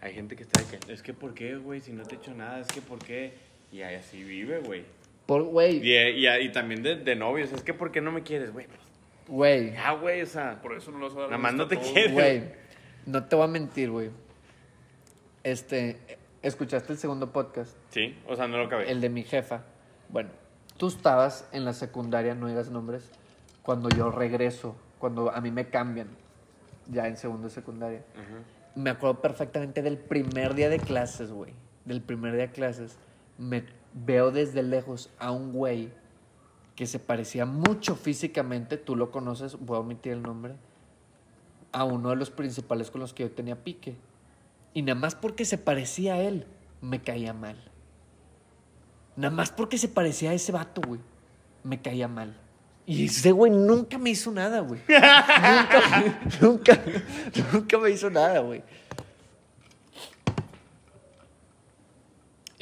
Hay 0.00 0.12
gente 0.12 0.34
que 0.34 0.42
está 0.42 0.60
de 0.60 0.78
que, 0.78 0.92
es 0.92 1.04
que, 1.04 1.14
¿por 1.14 1.34
qué, 1.34 1.54
güey? 1.54 1.80
Si 1.80 1.92
no 1.92 2.02
te 2.02 2.16
he 2.16 2.18
hecho 2.18 2.34
nada, 2.34 2.58
es 2.58 2.66
que, 2.66 2.80
¿por 2.80 2.98
qué? 2.98 3.34
Y 3.70 3.82
ahí 3.82 3.94
así 3.94 4.24
vive, 4.24 4.58
güey. 4.58 4.82
Por, 5.26 5.44
güey, 5.44 5.76
Y, 5.76 5.96
y, 5.96 6.26
y 6.26 6.48
también 6.50 6.82
de, 6.82 6.96
de 6.96 7.14
novios, 7.14 7.52
es 7.52 7.62
que, 7.62 7.72
¿por 7.74 7.92
qué 7.92 8.00
no 8.00 8.10
me 8.10 8.24
quieres, 8.24 8.52
güey? 8.52 8.66
Pues, 8.66 8.80
güey, 9.28 9.72
ya, 9.72 9.92
güey, 9.92 10.22
o 10.22 10.26
sea, 10.26 10.60
Por 10.60 10.74
eso 10.74 10.90
no 10.90 10.98
los 10.98 11.14
va 11.14 11.18
a 11.18 11.22
dar 11.22 11.30
Nada 11.30 11.42
más 11.42 11.54
no 11.54 11.66
te 11.68 11.78
quiere. 11.78 12.12
güey. 12.12 12.44
No 13.06 13.24
te 13.24 13.36
voy 13.36 13.44
a 13.44 13.48
mentir, 13.48 13.90
güey. 13.90 14.10
Este, 15.42 15.98
¿escuchaste 16.42 16.92
el 16.92 16.98
segundo 16.98 17.32
podcast? 17.32 17.76
sí, 17.90 18.18
o 18.28 18.36
sea, 18.36 18.46
no 18.46 18.58
lo 18.58 18.64
acabé. 18.66 18.90
El 18.90 19.00
de 19.00 19.08
mi 19.08 19.24
jefa. 19.24 19.62
Bueno, 20.08 20.30
tú 20.76 20.88
estabas 20.88 21.48
en 21.52 21.64
la 21.64 21.72
secundaria, 21.72 22.34
no 22.34 22.46
digas 22.48 22.70
nombres, 22.70 23.10
cuando 23.62 23.88
yo 23.88 24.10
regreso, 24.10 24.76
cuando 24.98 25.30
a 25.32 25.40
mí 25.40 25.50
me 25.50 25.68
cambian, 25.68 26.08
ya 26.88 27.08
en 27.08 27.16
segundo 27.16 27.48
de 27.48 27.54
secundaria. 27.54 28.04
Ajá. 28.14 28.42
Me 28.74 28.90
acuerdo 28.90 29.20
perfectamente 29.20 29.82
del 29.82 29.98
primer 29.98 30.54
día 30.54 30.68
de 30.68 30.78
clases, 30.78 31.30
güey. 31.30 31.52
Del 31.84 32.00
primer 32.00 32.32
día 32.32 32.46
de 32.46 32.52
clases. 32.52 32.98
Me 33.36 33.64
veo 33.92 34.30
desde 34.30 34.62
lejos 34.62 35.10
a 35.18 35.30
un 35.30 35.52
güey 35.52 35.92
que 36.74 36.86
se 36.86 36.98
parecía 36.98 37.46
mucho 37.46 37.96
físicamente, 37.96 38.76
tú 38.76 38.96
lo 38.96 39.10
conoces, 39.10 39.58
voy 39.58 39.76
a 39.76 39.80
omitir 39.80 40.12
el 40.12 40.22
nombre, 40.22 40.54
a 41.72 41.84
uno 41.84 42.10
de 42.10 42.16
los 42.16 42.30
principales 42.30 42.90
con 42.90 43.00
los 43.00 43.12
que 43.12 43.24
yo 43.24 43.30
tenía 43.30 43.62
pique. 43.62 43.96
Y 44.74 44.82
nada 44.82 44.98
más 44.98 45.14
porque 45.14 45.44
se 45.44 45.58
parecía 45.58 46.14
a 46.14 46.20
él, 46.20 46.46
me 46.80 47.02
caía 47.02 47.32
mal. 47.34 47.56
Nada 49.16 49.34
más 49.34 49.50
porque 49.50 49.76
se 49.76 49.88
parecía 49.88 50.30
a 50.30 50.34
ese 50.34 50.52
vato, 50.52 50.80
güey, 50.86 51.00
me 51.62 51.80
caía 51.80 52.08
mal. 52.08 52.36
Y 52.86 53.04
ese 53.06 53.30
güey 53.30 53.52
nunca 53.52 53.98
me 53.98 54.10
hizo 54.10 54.32
nada, 54.32 54.60
güey. 54.60 54.80
nunca, 54.88 55.80
nunca, 56.40 56.82
nunca 57.52 57.78
me 57.78 57.90
hizo 57.90 58.10
nada, 58.10 58.40
güey. 58.40 58.62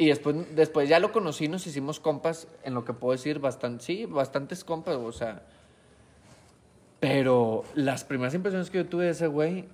Y 0.01 0.07
después, 0.07 0.57
después 0.57 0.89
ya 0.89 0.99
lo 0.99 1.13
conocí, 1.13 1.47
nos 1.47 1.67
hicimos 1.67 2.01
compas, 2.01 2.49
en 2.65 2.73
lo 2.73 2.87
que 2.87 2.95
puedo 2.95 3.13
decir, 3.13 3.39
bastante, 3.39 3.85
sí, 3.85 4.07
bastantes 4.07 4.65
compas, 4.65 4.97
o 4.97 5.13
sea. 5.13 5.43
Pero 7.01 7.65
las 7.75 8.05
primeras 8.05 8.33
impresiones 8.33 8.71
que 8.71 8.79
yo 8.79 8.87
tuve 8.87 9.05
de 9.05 9.11
ese 9.11 9.27
güey, 9.27 9.69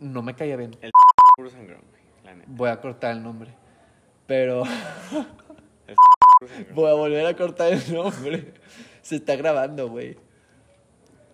no 0.00 0.22
me 0.22 0.34
caía 0.34 0.56
bien. 0.56 0.74
Puro 1.36 1.50
sangrón, 1.50 1.82
güey, 1.90 2.02
la 2.24 2.34
neta. 2.34 2.48
Voy 2.50 2.70
a 2.70 2.80
cortar 2.80 3.12
el 3.12 3.22
nombre. 3.22 3.54
Pero 4.26 4.62
Puro 5.10 6.48
sangrón. 6.48 6.74
voy 6.74 6.90
a 6.90 6.94
volver 6.94 7.26
a 7.26 7.36
cortar 7.36 7.74
el 7.74 7.92
nombre. 7.92 8.54
Se 9.02 9.16
está 9.16 9.36
grabando, 9.36 9.90
güey. 9.90 10.16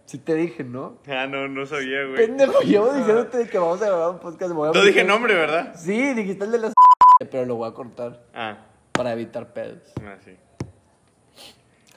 Sí 0.06 0.18
te 0.18 0.34
dije, 0.34 0.64
¿no? 0.64 0.98
Ah, 1.06 1.28
no, 1.28 1.46
no 1.46 1.66
sabía, 1.66 2.02
güey. 2.02 2.16
Pendejo, 2.16 2.62
llevo 2.62 2.92
diciéndote 2.92 3.46
que 3.46 3.58
vamos 3.58 3.80
a 3.80 3.86
grabar 3.86 4.10
un 4.10 4.18
podcast. 4.18 4.52
voy 4.52 4.70
a 4.70 4.72
No 4.72 4.82
dije 4.82 5.04
nombre, 5.04 5.36
¿verdad? 5.36 5.76
Sí, 5.76 6.14
dijiste 6.14 6.46
el 6.46 6.50
de 6.50 6.58
las 6.58 6.72
pero 7.28 7.44
lo 7.44 7.56
voy 7.56 7.68
a 7.68 7.74
cortar 7.74 8.22
Ah, 8.34 8.56
para 8.92 9.12
evitar 9.12 9.52
pedos. 9.52 9.78
ah, 10.02 10.16
sí. 10.24 10.32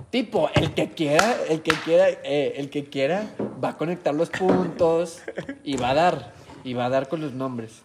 Tipo, 0.10 0.50
el 0.54 0.74
que 0.74 0.90
quiera, 0.92 1.36
el 1.50 1.62
que 1.62 1.72
quiera, 1.72 2.10
eh, 2.10 2.54
el 2.58 2.70
que 2.70 2.84
quiera 2.86 3.30
va 3.64 3.70
a 3.70 3.78
conectar 3.78 4.14
los 4.14 4.30
puntos 4.30 5.22
y 5.64 5.78
va 5.78 5.92
a 5.92 5.94
dar, 5.94 6.34
y 6.64 6.74
va 6.74 6.86
a 6.86 6.90
dar 6.90 7.08
con 7.08 7.22
los 7.22 7.32
nombres. 7.34 7.82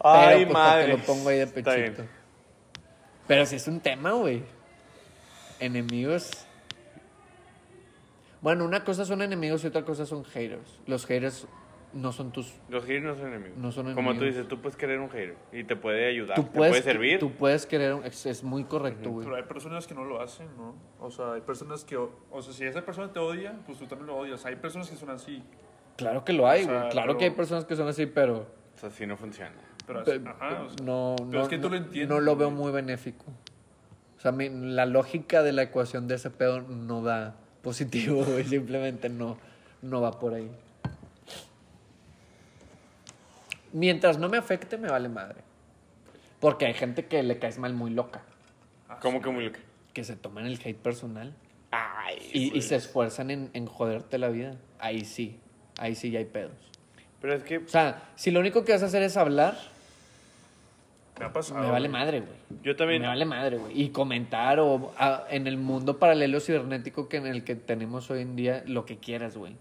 Ay, 0.00 0.38
Pero, 0.38 0.46
pues, 0.46 0.52
madre. 0.54 0.84
Te 0.92 0.98
lo 0.98 1.04
pongo 1.04 1.28
ahí 1.28 1.38
de 1.38 1.46
pechito. 1.48 2.04
Pero 3.26 3.46
si 3.46 3.56
es 3.56 3.66
un 3.68 3.80
tema, 3.80 4.12
güey. 4.12 4.42
Enemigos. 5.60 6.30
Bueno, 8.40 8.64
una 8.64 8.82
cosa 8.84 9.04
son 9.04 9.22
enemigos 9.22 9.62
y 9.64 9.68
otra 9.68 9.84
cosa 9.84 10.06
son 10.06 10.24
haters. 10.24 10.78
Los 10.86 11.06
haters 11.06 11.46
no 11.94 12.12
son 12.12 12.32
tus. 12.32 12.52
Los 12.68 12.84
haters 12.84 13.04
no 13.04 13.14
son 13.16 13.28
enemigos. 13.28 13.58
No 13.58 13.72
son 13.72 13.94
Como 13.94 14.10
tú 14.10 14.16
enemigos. 14.16 14.34
dices, 14.36 14.48
tú 14.48 14.60
puedes 14.60 14.76
querer 14.76 14.98
un 15.00 15.08
hater 15.10 15.36
y 15.52 15.64
te 15.64 15.76
puede 15.76 16.08
ayudar, 16.08 16.36
Tú 16.36 16.44
te 16.44 16.50
puedes, 16.50 16.72
puede 16.72 16.82
servir. 16.82 17.18
Tú 17.18 17.30
puedes 17.32 17.66
querer. 17.66 17.94
un- 17.94 18.04
Es, 18.04 18.24
es 18.26 18.42
muy 18.44 18.64
correcto, 18.64 19.10
güey. 19.10 19.24
Pero 19.24 19.36
hay 19.36 19.42
personas 19.44 19.86
que 19.86 19.94
no 19.94 20.04
lo 20.04 20.20
hacen, 20.20 20.46
¿no? 20.56 20.74
O 21.00 21.10
sea, 21.10 21.32
hay 21.34 21.40
personas 21.42 21.84
que... 21.84 21.96
O 21.96 22.42
sea, 22.42 22.52
si 22.52 22.64
esa 22.64 22.84
persona 22.84 23.12
te 23.12 23.18
odia, 23.18 23.54
pues 23.66 23.78
tú 23.78 23.86
también 23.86 24.06
lo 24.06 24.16
odias. 24.16 24.44
Hay 24.46 24.56
personas 24.56 24.88
que 24.90 24.96
son 24.96 25.10
así. 25.10 25.42
Claro 25.96 26.24
que 26.24 26.32
lo 26.32 26.48
hay, 26.48 26.62
O 26.62 26.66
sea, 26.66 26.78
güey. 26.78 26.90
Claro 26.90 27.06
pero- 27.08 27.18
que 27.18 27.24
hay 27.26 27.30
personas 27.32 27.64
que 27.64 27.76
son 27.76 27.88
así, 27.88 28.06
pero. 28.06 28.46
O 28.74 28.78
sea, 28.78 28.88
así 28.88 29.06
no 29.06 29.16
funciona. 29.16 29.52
Pero 29.86 30.00
así, 30.00 30.10
Pe- 30.18 30.28
ajá, 30.30 30.62
o 30.62 30.68
sea, 30.68 30.76
no, 30.84 31.14
pero 31.18 31.30
no, 31.30 31.42
es 31.42 31.48
que 31.48 31.56
tú 31.58 31.68
no- 31.68 31.70
lo 31.70 31.76
entiendes, 31.76 32.08
no 32.08 32.20
lo 32.20 32.36
veo 32.36 32.48
güey. 32.50 32.58
muy 32.62 32.72
benéfico. 32.72 33.24
O 34.16 34.20
sea, 34.20 34.30
mi- 34.32 34.48
la 34.48 34.86
lógica 34.86 35.42
de 35.42 35.52
la 35.52 35.62
ecuación 35.64 36.06
de 36.08 36.14
ese 36.14 36.30
pedo 36.30 36.60
no 36.62 37.02
da 37.02 37.34
positivo, 37.62 38.24
güey. 38.24 38.44
Simplemente 38.44 39.08
no, 39.08 39.36
no 39.82 40.00
va 40.00 40.18
por 40.18 40.34
ahí. 40.34 40.50
Mientras 43.72 44.18
no 44.18 44.28
me 44.28 44.36
afecte, 44.36 44.76
me 44.78 44.88
vale 44.88 45.08
madre. 45.08 45.40
Porque 46.40 46.66
hay 46.66 46.74
gente 46.74 47.06
que 47.06 47.22
le 47.22 47.38
caes 47.38 47.58
mal 47.58 47.72
muy 47.74 47.90
loca. 47.90 48.22
¿Cómo 49.00 49.20
que 49.22 49.30
muy 49.30 49.44
loca? 49.46 49.60
Que 49.94 50.04
se 50.04 50.16
toman 50.16 50.46
el 50.46 50.58
hate 50.64 50.76
personal 50.76 51.34
Ay, 51.70 52.18
y, 52.32 52.56
y 52.58 52.62
se 52.62 52.76
esfuerzan 52.76 53.30
en, 53.30 53.50
en 53.54 53.66
joderte 53.66 54.18
la 54.18 54.28
vida. 54.28 54.56
Ahí 54.78 55.04
sí. 55.04 55.38
Ahí 55.78 55.94
sí 55.94 56.10
ya 56.10 56.18
hay 56.18 56.24
pedos. 56.26 56.52
Pero 57.20 57.34
es 57.34 57.42
que, 57.44 57.58
O 57.58 57.68
sea, 57.68 58.02
si 58.16 58.30
lo 58.30 58.40
único 58.40 58.64
que 58.64 58.72
vas 58.72 58.82
a 58.82 58.86
hacer 58.86 59.02
es 59.02 59.16
hablar, 59.16 59.56
me 61.18 61.26
ha 61.26 61.32
pasado. 61.32 61.60
me 61.62 61.70
vale 61.70 61.88
güey. 61.88 62.00
madre, 62.00 62.20
güey. 62.20 62.32
yo 62.62 62.74
también... 62.76 63.02
Me 63.02 63.08
vale 63.08 63.24
madre, 63.24 63.58
güey. 63.58 63.80
Y 63.80 63.90
comentar 63.90 64.58
o 64.60 64.92
a- 64.98 65.24
en 65.30 65.46
el 65.46 65.56
mundo 65.56 65.98
paralelo 65.98 66.40
cibernético 66.40 67.08
que 67.08 67.18
en 67.18 67.26
el 67.26 67.44
que 67.44 67.54
tenemos 67.54 68.10
hoy 68.10 68.22
en 68.22 68.34
día, 68.36 68.62
lo 68.66 68.84
que 68.84 68.98
quieras, 68.98 69.36
güey. 69.36 69.54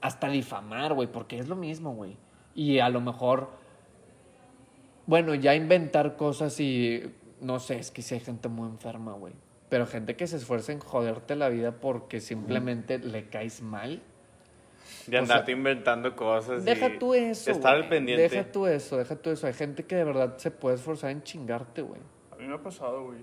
Hasta 0.00 0.28
difamar, 0.28 0.92
güey, 0.92 1.08
porque 1.08 1.38
es 1.38 1.48
lo 1.48 1.56
mismo, 1.56 1.94
güey. 1.94 2.16
Y 2.56 2.80
a 2.80 2.88
lo 2.88 3.00
mejor, 3.00 3.50
bueno, 5.06 5.34
ya 5.34 5.54
inventar 5.54 6.16
cosas 6.16 6.58
y, 6.58 7.02
no 7.40 7.60
sé, 7.60 7.78
es 7.78 7.92
que 7.92 8.02
sí 8.02 8.14
hay 8.14 8.20
gente 8.20 8.48
muy 8.48 8.66
enferma, 8.68 9.12
güey. 9.12 9.34
Pero 9.68 9.86
gente 9.86 10.16
que 10.16 10.26
se 10.26 10.36
esfuerza 10.36 10.72
en 10.72 10.80
joderte 10.80 11.36
la 11.36 11.48
vida 11.50 11.72
porque 11.72 12.20
simplemente 12.20 12.98
le 12.98 13.28
caes 13.28 13.62
mal. 13.62 14.02
De 15.06 15.18
o 15.18 15.20
andarte 15.20 15.52
sea, 15.52 15.56
inventando 15.56 16.16
cosas. 16.16 16.64
Deja 16.64 16.88
y 16.88 16.98
tú 16.98 17.14
eso. 17.14 17.50
Estar 17.50 17.74
al 17.74 17.88
pendiente. 17.88 18.22
Deja 18.22 18.50
tú 18.50 18.66
eso, 18.66 18.96
deja 18.96 19.16
tú 19.16 19.30
eso. 19.30 19.46
Hay 19.46 19.52
gente 19.52 19.84
que 19.84 19.96
de 19.96 20.04
verdad 20.04 20.38
se 20.38 20.50
puede 20.50 20.76
esforzar 20.76 21.10
en 21.10 21.22
chingarte, 21.22 21.82
güey. 21.82 22.00
A 22.32 22.36
mí 22.36 22.46
me 22.46 22.54
ha 22.54 22.62
pasado, 22.62 23.04
güey. 23.04 23.18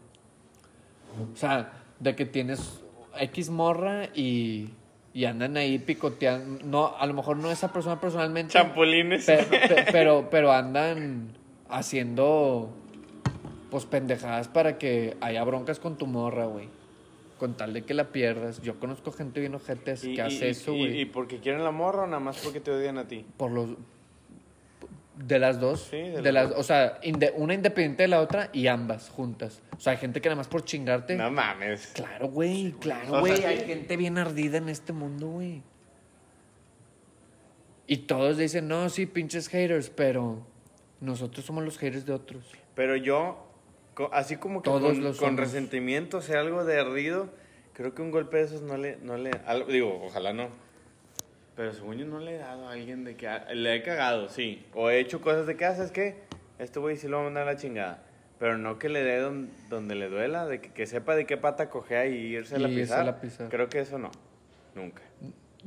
O 1.33 1.35
sea, 1.35 1.71
de 1.99 2.15
que 2.15 2.25
tienes 2.25 2.83
X 3.17 3.49
morra 3.49 4.05
y, 4.13 4.73
y 5.13 5.25
andan 5.25 5.57
ahí 5.57 5.77
picoteando. 5.79 6.63
No, 6.65 6.95
a 6.97 7.05
lo 7.05 7.13
mejor 7.13 7.37
no 7.37 7.51
esa 7.51 7.71
persona 7.71 7.99
personalmente. 8.01 8.53
Champulines. 8.53 9.25
pe- 9.25 9.85
pero, 9.91 10.29
pero 10.31 10.51
andan 10.51 11.29
haciendo 11.69 12.69
pues 13.69 13.85
pendejadas 13.85 14.47
para 14.47 14.77
que 14.77 15.17
haya 15.21 15.43
broncas 15.43 15.79
con 15.79 15.97
tu 15.97 16.05
morra, 16.07 16.45
güey. 16.45 16.67
Con 17.39 17.55
tal 17.57 17.73
de 17.73 17.83
que 17.83 17.93
la 17.93 18.05
pierdas. 18.11 18.61
Yo 18.61 18.79
conozco 18.79 19.11
gente 19.11 19.39
bien 19.39 19.55
ojetes 19.55 20.03
Y- 20.03 20.13
que 20.15 20.21
hace 20.21 20.47
y- 20.47 20.51
eso, 20.51 20.73
y- 20.73 20.77
güey. 20.77 21.01
Y, 21.01 21.05
porque 21.05 21.39
quieren 21.39 21.63
la 21.63 21.71
morra 21.71 22.03
o 22.03 22.07
nada 22.07 22.19
más 22.19 22.37
porque 22.43 22.59
te 22.59 22.71
odian 22.71 22.97
a 22.97 23.07
ti. 23.07 23.25
Por 23.37 23.51
los. 23.51 23.69
De 25.25 25.39
las 25.39 25.59
dos. 25.59 25.87
Sí, 25.89 25.97
de 25.97 26.21
de 26.21 26.31
las 26.33 26.49
las, 26.49 26.59
o 26.59 26.63
sea, 26.63 26.99
inde- 27.01 27.31
una 27.35 27.53
independiente 27.53 28.03
de 28.03 28.07
la 28.09 28.19
otra 28.19 28.49
y 28.51 28.67
ambas 28.67 29.09
juntas. 29.09 29.61
O 29.77 29.79
sea, 29.79 29.91
hay 29.93 29.97
gente 29.97 30.19
que 30.19 30.27
nada 30.27 30.35
más 30.35 30.47
por 30.49 30.65
chingarte. 30.65 31.15
No 31.15 31.31
mames. 31.31 31.91
Claro, 31.95 32.27
güey, 32.27 32.71
claro, 32.79 33.13
O 33.17 33.19
güey. 33.21 33.37
sea, 33.37 33.49
Hay 33.49 33.59
sí. 33.59 33.65
gente 33.65 33.95
bien 33.95 34.17
ardida 34.17 34.57
en 34.57 34.67
este 34.67 34.91
mundo, 34.91 35.27
güey. 35.29 35.61
Y 37.87 37.97
todos 37.99 38.37
dicen, 38.37 38.67
no, 38.67 38.89
sí, 38.89 39.05
pinches 39.05 39.47
haters, 39.49 39.89
pero 39.89 40.45
nosotros 41.01 41.45
somos 41.45 41.63
los 41.63 41.77
haters 41.77 42.05
de 42.05 42.13
otros. 42.13 42.43
Pero 42.75 42.95
yo, 42.95 43.45
así 44.11 44.37
como 44.37 44.61
que 44.61 44.69
Todos 44.69 44.93
con, 44.93 45.03
lo 45.03 45.15
con 45.15 45.37
resentimiento, 45.37 46.17
o 46.17 46.21
sea, 46.21 46.39
algo 46.39 46.63
de 46.65 46.79
ardido, 46.79 47.29
creo 47.73 47.93
que 47.93 48.01
un 48.01 48.11
golpe 48.11 48.37
de 48.37 48.43
esos 48.43 48.61
no 48.61 48.77
le, 48.77 48.97
no 48.97 49.17
le, 49.17 49.31
al- 49.45 49.67
digo, 49.67 50.01
ojalá 50.03 50.33
no. 50.33 50.49
Pero 51.55 51.71
según 51.73 51.97
yo 51.97 52.05
no 52.05 52.19
le 52.19 52.35
he 52.35 52.37
dado 52.39 52.67
a 52.67 52.71
alguien 52.73 53.03
de 53.03 53.15
que, 53.15 53.27
ah, 53.27 53.45
le 53.53 53.75
he 53.75 53.83
cagado, 53.83 54.27
sí. 54.29 54.65
O 54.73 54.89
he 54.89 54.99
hecho 54.99 55.21
cosas 55.21 55.45
de 55.45 55.55
que, 55.55 55.65
¿sabes 55.65 55.91
qué? 55.91 56.23
Este 56.59 56.79
güey 56.79 56.97
sí 56.97 57.07
lo 57.07 57.17
va 57.17 57.21
a 57.21 57.25
mandar 57.25 57.47
a 57.47 57.53
la 57.53 57.57
chingada. 57.57 58.03
Pero 58.39 58.57
no 58.57 58.79
que 58.79 58.89
le 58.89 59.03
dé 59.03 59.19
don- 59.19 59.49
donde 59.69 59.95
le 59.95 60.09
duela, 60.09 60.47
de 60.47 60.59
que, 60.59 60.71
que 60.71 60.85
sepa 60.87 61.15
de 61.15 61.25
qué 61.25 61.37
pata 61.37 61.69
cojea 61.69 62.07
y 62.07 62.15
irse 62.15 62.55
a 62.55 62.59
la 62.59 62.67
pisar. 62.67 63.01
a 63.01 63.03
la 63.03 63.21
pisar. 63.21 63.49
Creo 63.49 63.69
que 63.69 63.79
eso 63.79 63.97
no, 63.99 64.09
nunca. 64.75 65.01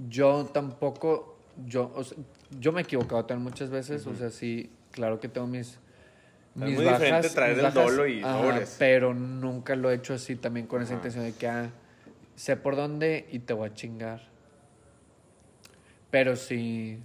Yo 0.08 0.44
tampoco, 0.52 1.38
yo, 1.64 1.90
o 1.94 2.04
sea, 2.04 2.18
yo 2.58 2.72
me 2.72 2.80
he 2.80 2.84
equivocado 2.84 3.24
también 3.24 3.44
muchas 3.44 3.70
veces, 3.70 4.06
o 4.06 4.14
sea, 4.14 4.30
sí, 4.30 4.70
claro 4.90 5.20
que 5.20 5.28
tengo 5.28 5.46
mis, 5.46 5.68
Es 5.68 5.80
muy 6.56 6.84
diferente 6.84 7.30
traer 7.30 7.56
mis 7.56 7.64
el 7.64 7.72
dolo 7.72 8.06
y 8.06 8.20
ajá, 8.22 8.42
sobres. 8.42 8.76
Pero 8.78 9.14
nunca 9.14 9.74
lo 9.76 9.90
he 9.90 9.94
hecho 9.94 10.12
así 10.14 10.36
también 10.36 10.66
con 10.66 10.82
esa 10.82 10.94
intención 10.94 11.24
de 11.24 11.32
que, 11.32 11.46
ah, 11.48 11.70
sé 12.34 12.56
por 12.56 12.76
dónde 12.76 13.26
y 13.30 13.38
te 13.38 13.52
voy 13.54 13.68
a 13.70 13.74
chingar. 13.74 14.20
Pero 16.16 16.34
sí, 16.34 16.98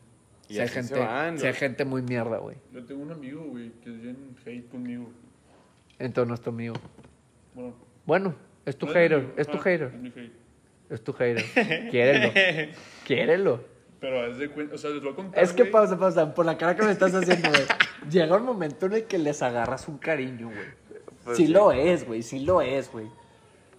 Y 0.48 0.54
sí 0.54 0.60
hay 0.62 0.70
gente, 0.70 0.98
van, 0.98 1.38
sí 1.38 1.46
hay 1.46 1.52
gente 1.52 1.84
muy 1.84 2.02
mierda, 2.02 2.38
güey. 2.38 2.56
Yo 2.72 2.86
tengo 2.86 3.04
un 3.04 3.12
amigo, 3.12 3.44
güey, 3.44 3.74
que 3.84 3.90
es 3.90 4.02
bien 4.02 4.38
hate 4.46 4.70
conmigo. 4.70 5.12
Entonces 6.00 6.30
no 6.30 6.34
es 6.34 6.40
tu 6.40 6.50
amigo. 6.50 6.76
Bueno. 7.54 7.76
Bueno, 8.06 8.36
es 8.66 8.78
tu 8.78 8.86
no 8.86 8.94
hater, 8.94 9.18
mi 9.18 9.26
amigo, 9.26 9.42
es 9.42 9.48
tu 9.50 9.58
ah, 9.58 9.62
hater, 9.64 9.88
Es 9.88 10.00
mi 10.00 10.08
hate. 10.08 10.32
es 10.92 11.04
tu 11.04 11.12
hater. 11.12 11.44
Quiérelo, 11.92 12.34
quiérelo. 13.06 13.66
Pero 14.00 14.28
es 14.28 14.38
de 14.38 14.48
cuenta, 14.48 14.76
o 14.76 14.78
sea, 14.78 14.92
les 14.92 15.04
voy 15.04 15.12
a 15.12 15.16
contar. 15.16 15.44
Es 15.44 15.52
que 15.52 15.64
güey. 15.64 15.74
pausa, 15.74 16.00
pausa, 16.00 16.34
por 16.34 16.46
la 16.46 16.58
cara 16.58 16.78
que 16.78 16.84
me 16.84 16.92
estás 16.94 17.14
haciendo, 17.14 17.50
güey. 17.50 17.64
Llega 18.10 18.38
un 18.38 18.46
momento 18.46 18.86
en 18.86 18.94
el 18.94 19.04
que 19.04 19.18
les 19.18 19.42
agarras 19.42 19.90
un 19.90 19.98
cariño, 19.98 20.52
güey. 20.52 20.68
Pues 21.26 21.36
sí, 21.36 21.48
sí. 21.48 21.52
lo 21.52 21.74
es, 21.74 22.08
güey, 22.08 22.24
sí 22.24 22.40
lo 22.40 22.62
es, 22.62 22.90
güey. 22.90 23.08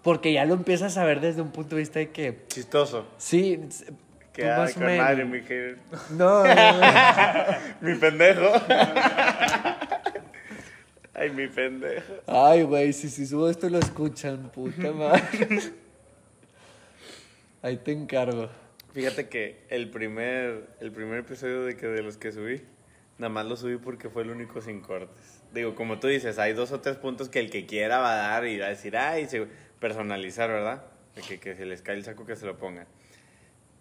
Porque 0.03 0.31
ya 0.35 0.45
lo 0.45 0.53
empiezas 0.53 0.99
a 0.99 1.07
ver 1.07 1.23
desde 1.23 1.41
un 1.41 1.53
punto 1.53 1.77
de 1.77 1.81
vista 1.81 2.01
de 2.01 2.11
que, 2.11 2.45
Chistoso. 2.49 3.07
sí, 3.17 3.61
Que 4.33 4.45
pues 4.57 4.75
con 4.75 4.85
madre, 4.97 5.25
mi 5.27 5.43
que- 5.43 5.77
No, 6.11 6.43
no, 6.45 6.55
no. 6.55 7.57
Mi 7.83 7.95
pendejo. 7.99 8.51
Ay, 11.15 11.31
mi 11.31 11.47
pendejo. 11.47 12.15
Ay, 12.27 12.63
güey, 12.63 12.93
si, 12.95 13.11
si 13.11 13.27
subo 13.27 13.49
esto 13.51 13.69
lo 13.69 13.79
escuchan, 13.79 14.51
puta 14.51 14.91
madre. 14.93 15.23
Ahí 17.63 17.77
te 17.77 17.93
encargo. 17.93 18.49
Fíjate 18.95 19.29
que 19.29 19.65
el 19.69 19.91
primer, 19.91 20.69
el 20.81 20.91
primer 20.91 21.21
episodio 21.21 21.65
de, 21.65 21.77
que 21.77 21.87
de 21.87 22.03
los 22.03 22.17
que 22.17 22.33
subí, 22.33 22.63
nada 23.19 23.29
más 23.29 23.47
lo 23.47 23.57
subí 23.57 23.77
porque 23.77 24.09
fue 24.09 24.23
el 24.23 24.31
único 24.31 24.61
sin 24.63 24.81
cortes. 24.81 25.43
Digo, 25.53 25.75
como 25.75 25.99
tú 26.01 26.09
dices, 26.09 26.39
hay 26.39 26.55
dos 26.55 26.73
o 26.73 26.81
tres 26.81 26.97
puntos 26.97 27.29
que 27.29 27.41
el 27.41 27.51
que 27.51 27.67
quiera 27.67 27.99
va 27.99 28.13
a 28.15 28.17
dar 28.17 28.47
y 28.47 28.59
va 28.59 28.67
a 28.67 28.71
decir, 28.71 28.97
ay, 28.97 29.29
se- 29.29 29.47
personalizar, 29.79 30.49
¿verdad? 30.49 30.85
Que, 31.29 31.39
que 31.39 31.55
se 31.55 31.67
les 31.67 31.83
cae 31.83 31.97
el 31.97 32.05
saco 32.05 32.25
que 32.27 32.37
se 32.37 32.47
lo 32.47 32.57
pongan. 32.59 32.87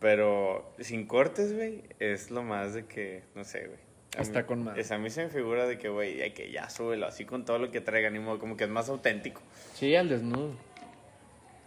Pero 0.02 0.74
sin 0.80 1.06
cortes, 1.06 1.54
güey, 1.56 1.84
es 2.00 2.30
lo 2.32 2.44
más 2.44 2.74
de 2.74 2.86
que, 2.86 3.24
no 3.36 3.44
sé, 3.46 3.68
güey. 3.68 3.80
A 4.18 4.22
Está 4.24 4.40
mí- 4.40 4.46
con 4.46 4.64
madre. 4.66 4.82
es- 4.82 4.92
a 4.92 4.98
mí 4.98 5.10
se 5.10 5.24
me 5.24 5.30
figura 5.30 5.66
de 5.68 5.78
que, 5.78 5.88
güey, 5.88 6.18
ya 6.18 6.34
que 6.34 6.52
ya 6.52 6.70
súbelo 6.70 7.06
así 7.08 7.24
con 7.24 7.46
todo 7.46 7.60
lo 7.60 7.72
que 7.72 7.80
traigan, 7.80 8.12
ni 8.14 8.20
modo, 8.20 8.40
como 8.40 8.58
que 8.58 8.66
es 8.66 8.70
más 8.70 8.90
auténtico. 8.90 9.42
Sí, 9.76 9.96
al 9.96 10.10
desnudo. 10.10 10.54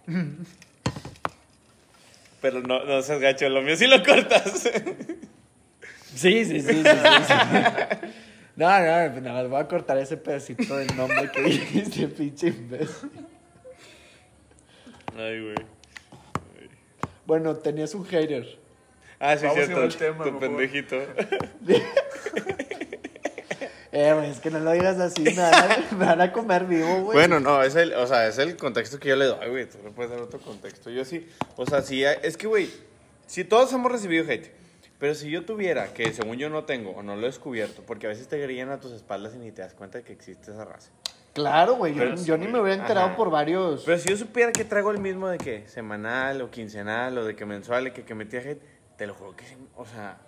Pero 2.43 2.61
no, 2.61 2.85
no 2.85 3.01
seas 3.03 3.21
gacho, 3.21 3.49
lo 3.49 3.63
mío 3.63 3.77
sí 3.77 3.87
lo 3.87 4.03
cortas. 4.03 4.71
Sí, 6.15 6.45
sí, 6.45 6.61
sí, 6.61 6.69
sí, 6.69 6.75
sí, 6.75 6.83
sí. 7.27 7.35
No, 8.57 8.69
no, 8.69 9.21
nada 9.21 9.33
más 9.43 9.49
voy 9.51 9.61
a 9.61 9.67
cortar 9.67 9.99
ese 9.99 10.17
pedacito 10.17 10.77
del 10.77 10.97
nombre 10.97 11.29
que 11.33 11.43
dijiste, 11.43 12.07
pinche 12.07 12.47
imbécil. 12.49 13.11
Ay, 15.17 15.41
güey. 15.43 15.57
Bueno, 17.27 17.57
tenías 17.57 17.95
un 17.95 18.05
hater. 18.05 18.59
Ah, 19.19 19.37
sí, 19.37 19.47
Vamos 19.47 19.67
cierto. 19.67 19.97
tema, 19.97 20.25
tu 20.25 20.39
pendejito. 20.39 20.97
Eh, 23.97 24.13
güey, 24.13 24.29
es 24.29 24.41
que 24.41 24.51
no 24.51 24.59
lo 24.59 24.73
digas 24.73 24.99
así, 24.99 25.23
me 25.23 25.37
van 25.37 25.55
a, 25.55 25.87
me 25.97 26.05
van 26.05 26.21
a 26.21 26.33
comer 26.33 26.65
vivo, 26.65 27.03
güey. 27.03 27.17
Bueno, 27.17 27.39
no, 27.39 27.63
es 27.63 27.77
el, 27.77 27.93
o 27.95 28.05
sea, 28.09 28.27
es 28.27 28.39
el 28.39 28.57
contexto 28.57 28.99
que 28.99 29.11
yo 29.11 29.15
le 29.15 29.27
doy, 29.27 29.49
güey. 29.49 29.69
Tú 29.69 29.79
le 29.85 29.91
puedes 29.91 30.11
dar 30.11 30.21
otro 30.21 30.41
contexto. 30.41 30.91
Yo 30.91 31.05
sí, 31.05 31.29
o 31.55 31.65
sea, 31.65 31.81
sí, 31.81 32.03
es 32.03 32.37
que, 32.37 32.49
güey, 32.49 32.69
si 33.29 33.45
todos 33.45 33.73
hemos 33.73 33.93
recibido 33.93 34.29
hate, 34.29 34.51
pero 34.99 35.15
si 35.15 35.31
yo 35.31 35.45
tuviera, 35.45 35.93
que 35.93 36.13
según 36.13 36.39
yo 36.39 36.51
no 36.51 36.65
tengo 36.65 36.91
o 36.91 37.05
no 37.05 37.15
lo 37.15 37.23
he 37.23 37.27
descubierto, 37.27 37.83
porque 37.87 38.07
a 38.07 38.09
veces 38.09 38.27
te 38.27 38.37
grillan 38.39 38.71
a 38.71 38.81
tus 38.81 38.91
espaldas 38.91 39.33
y 39.37 39.39
ni 39.39 39.53
te 39.53 39.63
das 39.63 39.75
cuenta 39.75 39.99
de 39.99 40.05
que 40.05 40.13
existe 40.13 40.51
esa 40.51 40.65
raza. 40.65 40.91
Claro, 41.35 41.75
güey, 41.75 41.95
yo, 42.25 42.39
ni 42.39 42.47
me 42.47 42.61
hubiera 42.61 42.81
enterado 42.81 43.09
Ajá. 43.09 43.17
por 43.17 43.29
varios... 43.29 43.83
Pero 43.85 43.99
si 43.99 44.09
yo 44.09 44.17
supiera 44.17 44.53
que 44.53 44.65
traigo 44.65 44.93
el 44.93 45.01
mismo 45.01 45.27
de 45.27 45.37
que 45.37 45.67
semanal 45.67 46.41
o 46.41 46.51
quincenal 46.51 47.19
o 47.19 47.25
de 47.25 47.35
que 47.35 47.45
mensual, 47.45 47.85
de 47.85 47.93
que, 47.93 48.05
que 48.05 48.15
metía 48.15 48.39
hate, 48.39 48.63
te 48.97 49.09
lo 49.09 49.15
juro 49.15 49.35
que 49.35 49.45
sí, 49.45 49.57
o 49.75 49.85
sea, 49.85 50.19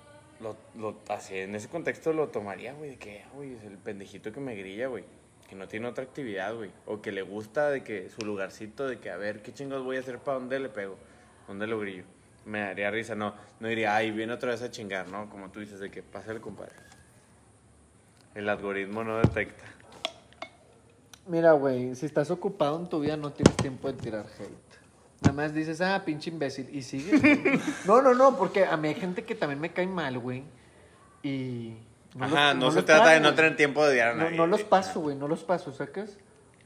lo, 0.41 0.57
lo, 0.75 0.99
así, 1.09 1.39
en 1.39 1.55
ese 1.55 1.69
contexto 1.69 2.13
lo 2.13 2.27
tomaría, 2.29 2.73
güey, 2.73 2.91
de 2.91 2.97
que, 2.99 3.23
ah, 3.23 3.31
güey, 3.35 3.55
es 3.55 3.63
el 3.63 3.79
pendejito 3.79 4.33
que 4.33 4.41
me 4.41 4.57
grilla, 4.57 4.89
güey, 4.89 5.05
que 5.49 5.55
no 5.55 5.69
tiene 5.69 5.87
otra 5.87 6.03
actividad, 6.03 6.53
güey, 6.57 6.73
o 6.87 7.01
que 7.01 7.13
le 7.13 7.23
gusta 7.23 7.71
de 7.71 7.85
que 7.85 8.11
su 8.11 8.27
lugarcito, 8.27 8.89
de 8.89 8.99
que, 8.99 9.09
a 9.09 9.17
ver, 9.17 9.43
¿qué 9.43 9.55
chingos 9.55 9.85
voy 9.85 9.99
a 9.99 10.01
hacer 10.01 10.19
para 10.19 10.41
dónde 10.41 10.59
le 10.59 10.71
pego? 10.71 10.99
¿Dónde 11.47 11.69
lo 11.69 11.79
grillo? 11.79 12.03
Me 12.47 12.59
daría 12.59 12.91
risa, 12.91 13.15
no, 13.15 13.33
no 13.61 13.69
diría, 13.69 13.95
ay, 13.95 14.11
viene 14.11 14.33
otra 14.33 14.51
vez 14.51 14.63
a 14.63 14.73
chingar, 14.73 15.09
¿no? 15.09 15.31
Como 15.31 15.51
tú 15.51 15.61
dices, 15.61 15.79
de 15.79 15.89
que 15.89 16.03
pásale, 16.03 16.41
compadre. 16.41 16.73
El 18.35 18.49
algoritmo 18.49 19.05
no 19.05 19.19
detecta. 19.19 19.76
Mira, 21.27 21.53
güey, 21.53 21.95
si 21.95 22.07
estás 22.07 22.31
ocupado 22.31 22.79
en 22.79 22.89
tu 22.89 23.01
vida 23.01 23.17
no 23.17 23.33
tienes 23.33 23.57
tiempo 23.57 23.89
de 23.93 23.95
tirar 23.95 24.27
hate. 24.39 24.77
Nada 25.23 25.33
más 25.35 25.55
dices, 25.55 25.81
ah, 25.81 26.03
pinche 26.05 26.31
imbécil, 26.31 26.69
y 26.73 26.83
sigues. 26.83 27.21
güey. 27.21 27.61
no, 27.87 28.03
no, 28.03 28.15
no, 28.15 28.37
porque 28.37 28.65
a 28.65 28.77
mí 28.77 28.89
hay 28.89 28.95
gente 28.95 29.25
que 29.25 29.35
también 29.35 29.61
me 29.61 29.73
cae 29.73 29.87
mal, 29.87 30.19
güey. 30.19 30.45
Y... 31.23 31.77
Ajá, 32.21 32.55
los- 32.55 32.63
no, 32.63 32.71
se 32.71 32.77
los 32.77 32.85
trata 32.87 33.11
de 33.11 33.21
no 33.21 33.35
tener 33.35 33.57
tiempo 33.57 33.85
de 33.85 33.93
odiar 33.93 34.09
a 34.11 34.15
No, 34.15 34.25
nadie. 34.25 34.37
no 34.37 34.47
los 34.47 34.61
güey. 34.61 34.71
paso, 34.71 35.01
güey, 35.01 35.17
no 35.17 35.27
los 35.29 35.43
paso, 35.45 35.73
¿sacas? 35.73 36.17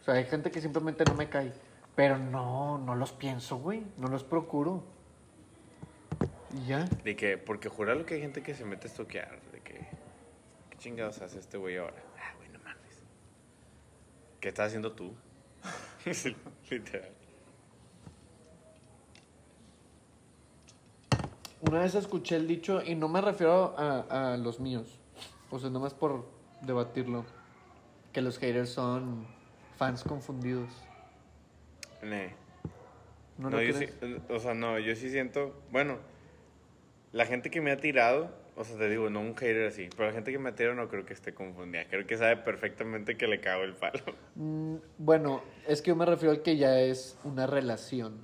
O 0.01 0.05
sea, 0.05 0.15
hay 0.15 0.25
gente 0.25 0.51
que 0.51 0.61
simplemente 0.61 1.05
no 1.05 1.15
me 1.15 1.29
cae. 1.29 1.53
Pero 1.97 2.19
no, 2.19 2.79
no 2.79 2.95
los 2.95 3.13
pienso, 3.13 3.57
güey. 3.59 3.83
No 3.99 4.09
los 4.09 4.25
procuro. 4.25 4.85
Y 6.55 6.67
ya. 6.67 6.85
De 7.05 7.17
que, 7.17 7.37
porque 7.39 7.69
juralo 7.69 8.05
que 8.07 8.15
hay 8.15 8.21
gente 8.21 8.43
que 8.43 8.55
se 8.55 8.65
mete 8.65 8.87
a 8.87 8.91
estoquear. 8.91 9.41
De 9.53 9.61
que, 9.61 9.87
¿qué 10.71 10.79
chingados 10.79 11.21
hace 11.21 11.39
este 11.39 11.57
güey 11.59 11.77
ahora? 11.79 11.97
Ah, 12.19 12.33
güey, 12.37 12.49
no 12.51 12.59
mames. 12.61 13.03
¿Qué 14.41 14.49
estás 14.49 14.69
haciendo 14.69 14.93
tú? 14.93 15.13
Literal. 16.71 17.11
Una 21.61 21.81
vez 21.81 21.95
escuché 21.95 22.37
el 22.37 22.47
dicho, 22.49 22.83
y 22.83 22.95
no 22.95 23.09
me 23.09 23.21
refiero 23.21 23.75
a, 23.77 24.33
a 24.33 24.37
los 24.39 24.61
míos. 24.61 24.99
O 25.51 25.59
sea, 25.59 25.69
nomás 25.69 25.93
por 25.93 26.27
debatirlo. 26.63 27.25
Que 28.13 28.23
los 28.23 28.39
haters 28.39 28.71
son 28.71 29.27
fans 29.77 30.03
confundidos. 30.03 30.71
Ne. 32.03 32.35
¿No, 33.39 33.51
No, 33.51 33.57
lo 33.57 33.63
yo 33.63 33.73
sí, 33.73 33.87
o 34.29 34.39
sea, 34.39 34.55
no, 34.55 34.79
yo 34.79 34.95
sí 34.97 35.11
siento, 35.11 35.55
bueno, 35.71 35.99
la 37.13 37.25
gente 37.25 37.51
que 37.51 37.61
me 37.61 37.71
ha 37.71 37.79
tirado, 37.79 38.31
o 38.57 38.65
sea, 38.65 38.77
te 38.77 38.89
digo, 38.89 39.09
no 39.11 39.21
un 39.21 39.35
hater 39.37 39.69
así, 39.69 39.89
pero 39.97 40.09
la 40.09 40.15
gente 40.15 40.33
que 40.33 40.39
me 40.39 40.51
ha 40.51 40.55
tirado 40.55 40.75
no 40.75 40.89
creo 40.89 41.07
que 41.07 41.13
esté 41.13 41.33
confundida, 41.35 41.85
creo 41.89 42.07
que 42.07 42.17
sabe 42.17 42.37
perfectamente 42.37 43.17
que 43.17 43.27
le 43.27 43.41
cago 43.41 43.63
el 43.63 43.75
palo. 43.75 44.01
Mm, 44.35 44.77
bueno, 44.99 45.43
es 45.67 45.83
que 45.83 45.89
yo 45.89 45.97
me 45.97 46.07
refiero 46.07 46.33
al 46.33 46.43
que 46.43 46.57
ya 46.57 46.81
es 46.81 47.19
una 47.25 47.47
relación. 47.47 48.19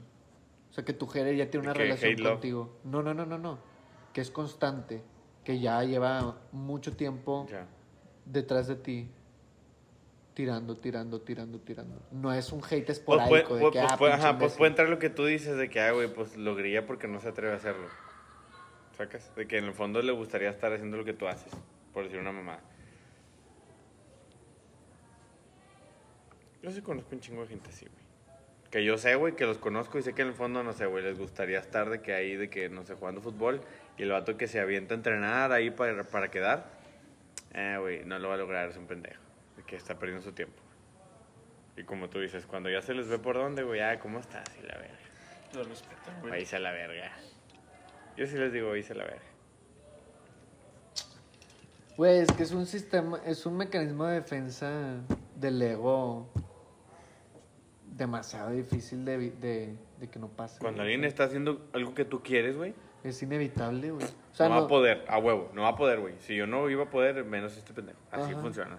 O 0.71 0.73
sea, 0.73 0.85
que 0.85 0.93
tu 0.93 1.07
hater 1.07 1.35
ya 1.35 1.51
tiene 1.51 1.65
una 1.67 1.75
relación 1.75 2.17
contigo. 2.19 2.77
No, 2.85 3.03
no, 3.03 3.15
no, 3.15 3.25
no, 3.25 3.39
no. 3.39 3.59
Que 4.12 4.21
es 4.21 4.31
constante. 4.31 5.03
Que 5.43 5.59
ya 5.59 5.83
lleva 5.85 6.37
mucho 6.53 6.95
tiempo 6.97 7.47
detrás 8.27 8.67
de 8.67 8.77
ti. 8.77 9.09
Tirando, 10.35 10.77
tirando, 10.77 11.23
tirando, 11.23 11.59
tirando. 11.61 12.03
No 12.12 12.31
es 12.31 12.53
un 12.53 12.62
hate 12.62 12.85
Pues, 12.85 12.99
esporádico 12.99 13.49
puede, 13.49 13.65
de 13.65 13.71
pues, 13.71 13.73
que, 13.73 13.79
pues, 13.79 13.91
ah, 13.91 13.97
pinche 13.97 14.12
ajá, 14.12 14.39
pues 14.39 14.53
puede 14.53 14.69
entrar 14.69 14.89
lo 14.91 14.99
que 14.99 15.09
tú 15.09 15.25
dices 15.25 15.57
de 15.57 15.71
que, 15.71 15.81
ah, 15.81 15.93
güey, 15.93 16.12
pues 16.12 16.37
lo 16.37 16.55
grilla 16.55 16.85
porque 16.85 17.09
no 17.09 17.21
se 17.23 17.29
atreve 17.29 17.55
a 17.55 17.57
hacerlo. 17.57 17.87
¿Sacas? 18.97 19.35
De 19.37 19.47
que 19.47 19.59
en 19.59 19.65
el 19.65 19.75
fondo 19.75 20.01
le 20.01 20.13
gustaría 20.13 20.49
estar 20.49 20.73
haciendo 20.73 20.97
lo 20.97 21.05
que 21.05 21.13
tú 21.13 21.29
haces, 21.29 21.53
por 21.93 22.05
decir 22.05 22.19
una 22.19 22.33
mamá. 22.33 22.61
Yo 26.63 26.71
sí 26.71 26.81
conozco 26.81 27.15
un 27.15 27.21
chingo 27.21 27.43
de 27.43 27.49
gente 27.49 27.69
así, 27.69 27.87
güey. 27.87 28.07
Que 28.71 28.85
yo 28.85 28.99
sé, 28.99 29.15
güey, 29.15 29.37
que 29.37 29.45
los 29.45 29.59
conozco 29.59 29.99
y 29.99 30.03
sé 30.03 30.15
que 30.15 30.23
en 30.23 30.29
el 30.29 30.35
fondo, 30.35 30.65
no 30.65 30.73
sé, 30.73 30.87
güey, 30.87 31.05
les 31.05 31.19
gustaría 31.19 31.59
estar 31.59 31.89
de 31.91 32.01
que 32.01 32.15
ahí, 32.15 32.37
de 32.37 32.51
que, 32.51 32.69
no 32.69 32.85
sé, 32.85 32.95
jugando 32.95 33.21
fútbol 33.21 33.61
y 33.97 34.03
el 34.03 34.11
vato 34.11 34.37
que 34.37 34.49
se 34.49 34.61
avienta 34.61 34.95
a 34.95 34.97
entrenar 34.97 35.53
ahí 35.53 35.71
para, 35.71 36.03
para 36.05 36.31
quedar, 36.31 36.69
eh, 37.55 37.77
güey, 37.79 38.05
no 38.05 38.19
lo 38.19 38.29
va 38.29 38.35
a 38.35 38.39
lograr, 38.39 38.69
es 38.69 38.77
un 38.77 38.87
pendejo. 38.87 39.23
De 39.57 39.63
que 39.63 39.77
está 39.77 39.99
perdiendo 39.99 40.25
su 40.25 40.33
tiempo. 40.33 40.61
Y 41.77 41.85
como 41.85 42.09
tú 42.09 42.21
dices, 42.21 42.47
cuando 42.47 42.71
ya 42.71 42.83
se 42.83 42.95
les 42.95 43.09
ve 43.09 43.19
por 43.19 43.37
dónde, 43.37 43.63
güey, 43.63 43.81
ah, 43.81 43.99
¿cómo 44.01 44.19
estás? 44.19 44.45
Y 44.59 44.67
la 44.67 44.77
verga. 44.79 44.99
Lo 45.55 45.63
respetan, 45.63 46.21
güey. 46.21 46.33
Ahí 46.33 46.47
se 46.47 46.59
la 46.59 46.73
verga. 46.73 47.13
Yo 48.16 48.26
sí 48.26 48.37
les 48.37 48.52
digo, 48.52 48.70
se 48.83 48.94
la 48.94 49.05
verga. 49.05 49.22
Güey, 51.96 52.18
es 52.18 52.33
que 52.33 52.42
es 52.42 52.52
un 52.52 52.66
sistema, 52.66 53.20
es 53.24 53.46
un 53.46 53.57
mecanismo 53.57 54.07
de 54.07 54.16
defensa 54.16 55.00
del 55.35 55.61
ego 55.62 56.29
demasiado 57.96 58.50
difícil 58.50 59.05
de, 59.05 59.31
de, 59.31 59.76
de 59.98 60.09
que 60.09 60.18
no 60.18 60.29
pase. 60.29 60.59
Cuando 60.59 60.83
alguien 60.83 61.05
está 61.05 61.24
haciendo 61.24 61.66
algo 61.72 61.94
que 61.94 62.05
tú 62.05 62.22
quieres, 62.22 62.57
güey, 62.57 62.74
Es 63.02 63.22
inevitable, 63.22 63.92
güey. 63.92 64.05
O 64.05 64.35
sea, 64.35 64.48
no, 64.48 64.57
va 64.57 64.64
a 64.64 64.68
poder, 64.68 65.05
a 65.09 65.18
huevo, 65.18 65.50
no 65.55 65.62
va 65.62 65.68
a 65.68 65.76
poder, 65.76 66.00
güey. 66.00 66.14
Si 66.18 66.35
yo 66.35 66.46
no 66.46 66.68
iba 66.68 66.85
a 66.85 66.90
poder, 66.90 67.24
menos 67.24 67.57
este 67.57 67.72
pendejo. 67.72 67.98
Así 68.11 68.33
Ajá. 68.33 68.40
funciona. 68.40 68.79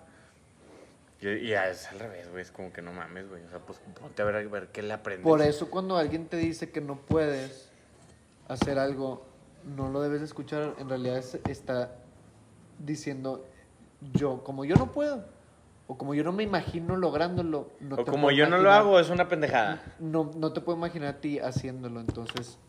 Y, 1.21 1.29
y 1.29 1.53
es 1.53 1.87
al 1.87 1.99
revés, 1.99 2.29
güey, 2.29 2.41
es 2.41 2.51
como 2.51 2.71
que 2.73 2.81
no 2.81 2.91
mames, 2.91 3.29
güey. 3.29 3.41
O 3.43 3.49
sea, 3.49 3.59
pues 3.59 3.79
ponte 3.99 4.21
a 4.21 4.25
ver, 4.25 4.35
a 4.35 4.41
ver 4.47 4.67
qué 4.67 4.81
le 4.81 4.93
aprendes. 4.93 5.23
Por 5.23 5.41
eso 5.41 5.69
cuando 5.69 5.97
alguien 5.97 6.27
te 6.27 6.37
dice 6.37 6.69
que 6.71 6.81
no 6.81 6.97
puedes 6.97 7.71
hacer 8.49 8.77
algo, 8.79 9.25
no 9.75 9.89
lo 9.89 10.01
debes 10.01 10.19
de 10.19 10.25
escuchar. 10.25 10.75
En 10.79 10.89
realidad 10.89 11.17
es- 11.17 11.39
está 11.47 11.91
diciendo 12.79 13.45
yo, 14.13 14.43
como 14.43 14.65
yo 14.65 14.75
no 14.75 14.91
puedo, 14.91 15.23
O 15.89 15.97
como 15.97 16.13
yo 16.13 16.21
no 16.25 16.33
me 16.33 16.43
imagino 16.43 16.97
lográndolo. 16.97 17.69
No 17.79 17.95
o 17.95 18.03
como 18.03 18.29
yo 18.29 18.49
no 18.49 18.57
lo 18.57 18.73
hago, 18.73 18.99
es 18.99 19.09
una 19.09 19.29
pendejada. 19.29 19.81
No, 19.99 20.31
no 20.35 20.51
te 20.51 20.59
puedo 20.59 20.77
imaginar 20.77 21.07
a 21.15 21.21
ti 21.21 21.39
haciéndolo. 21.39 22.01
Entonces, 22.01 22.59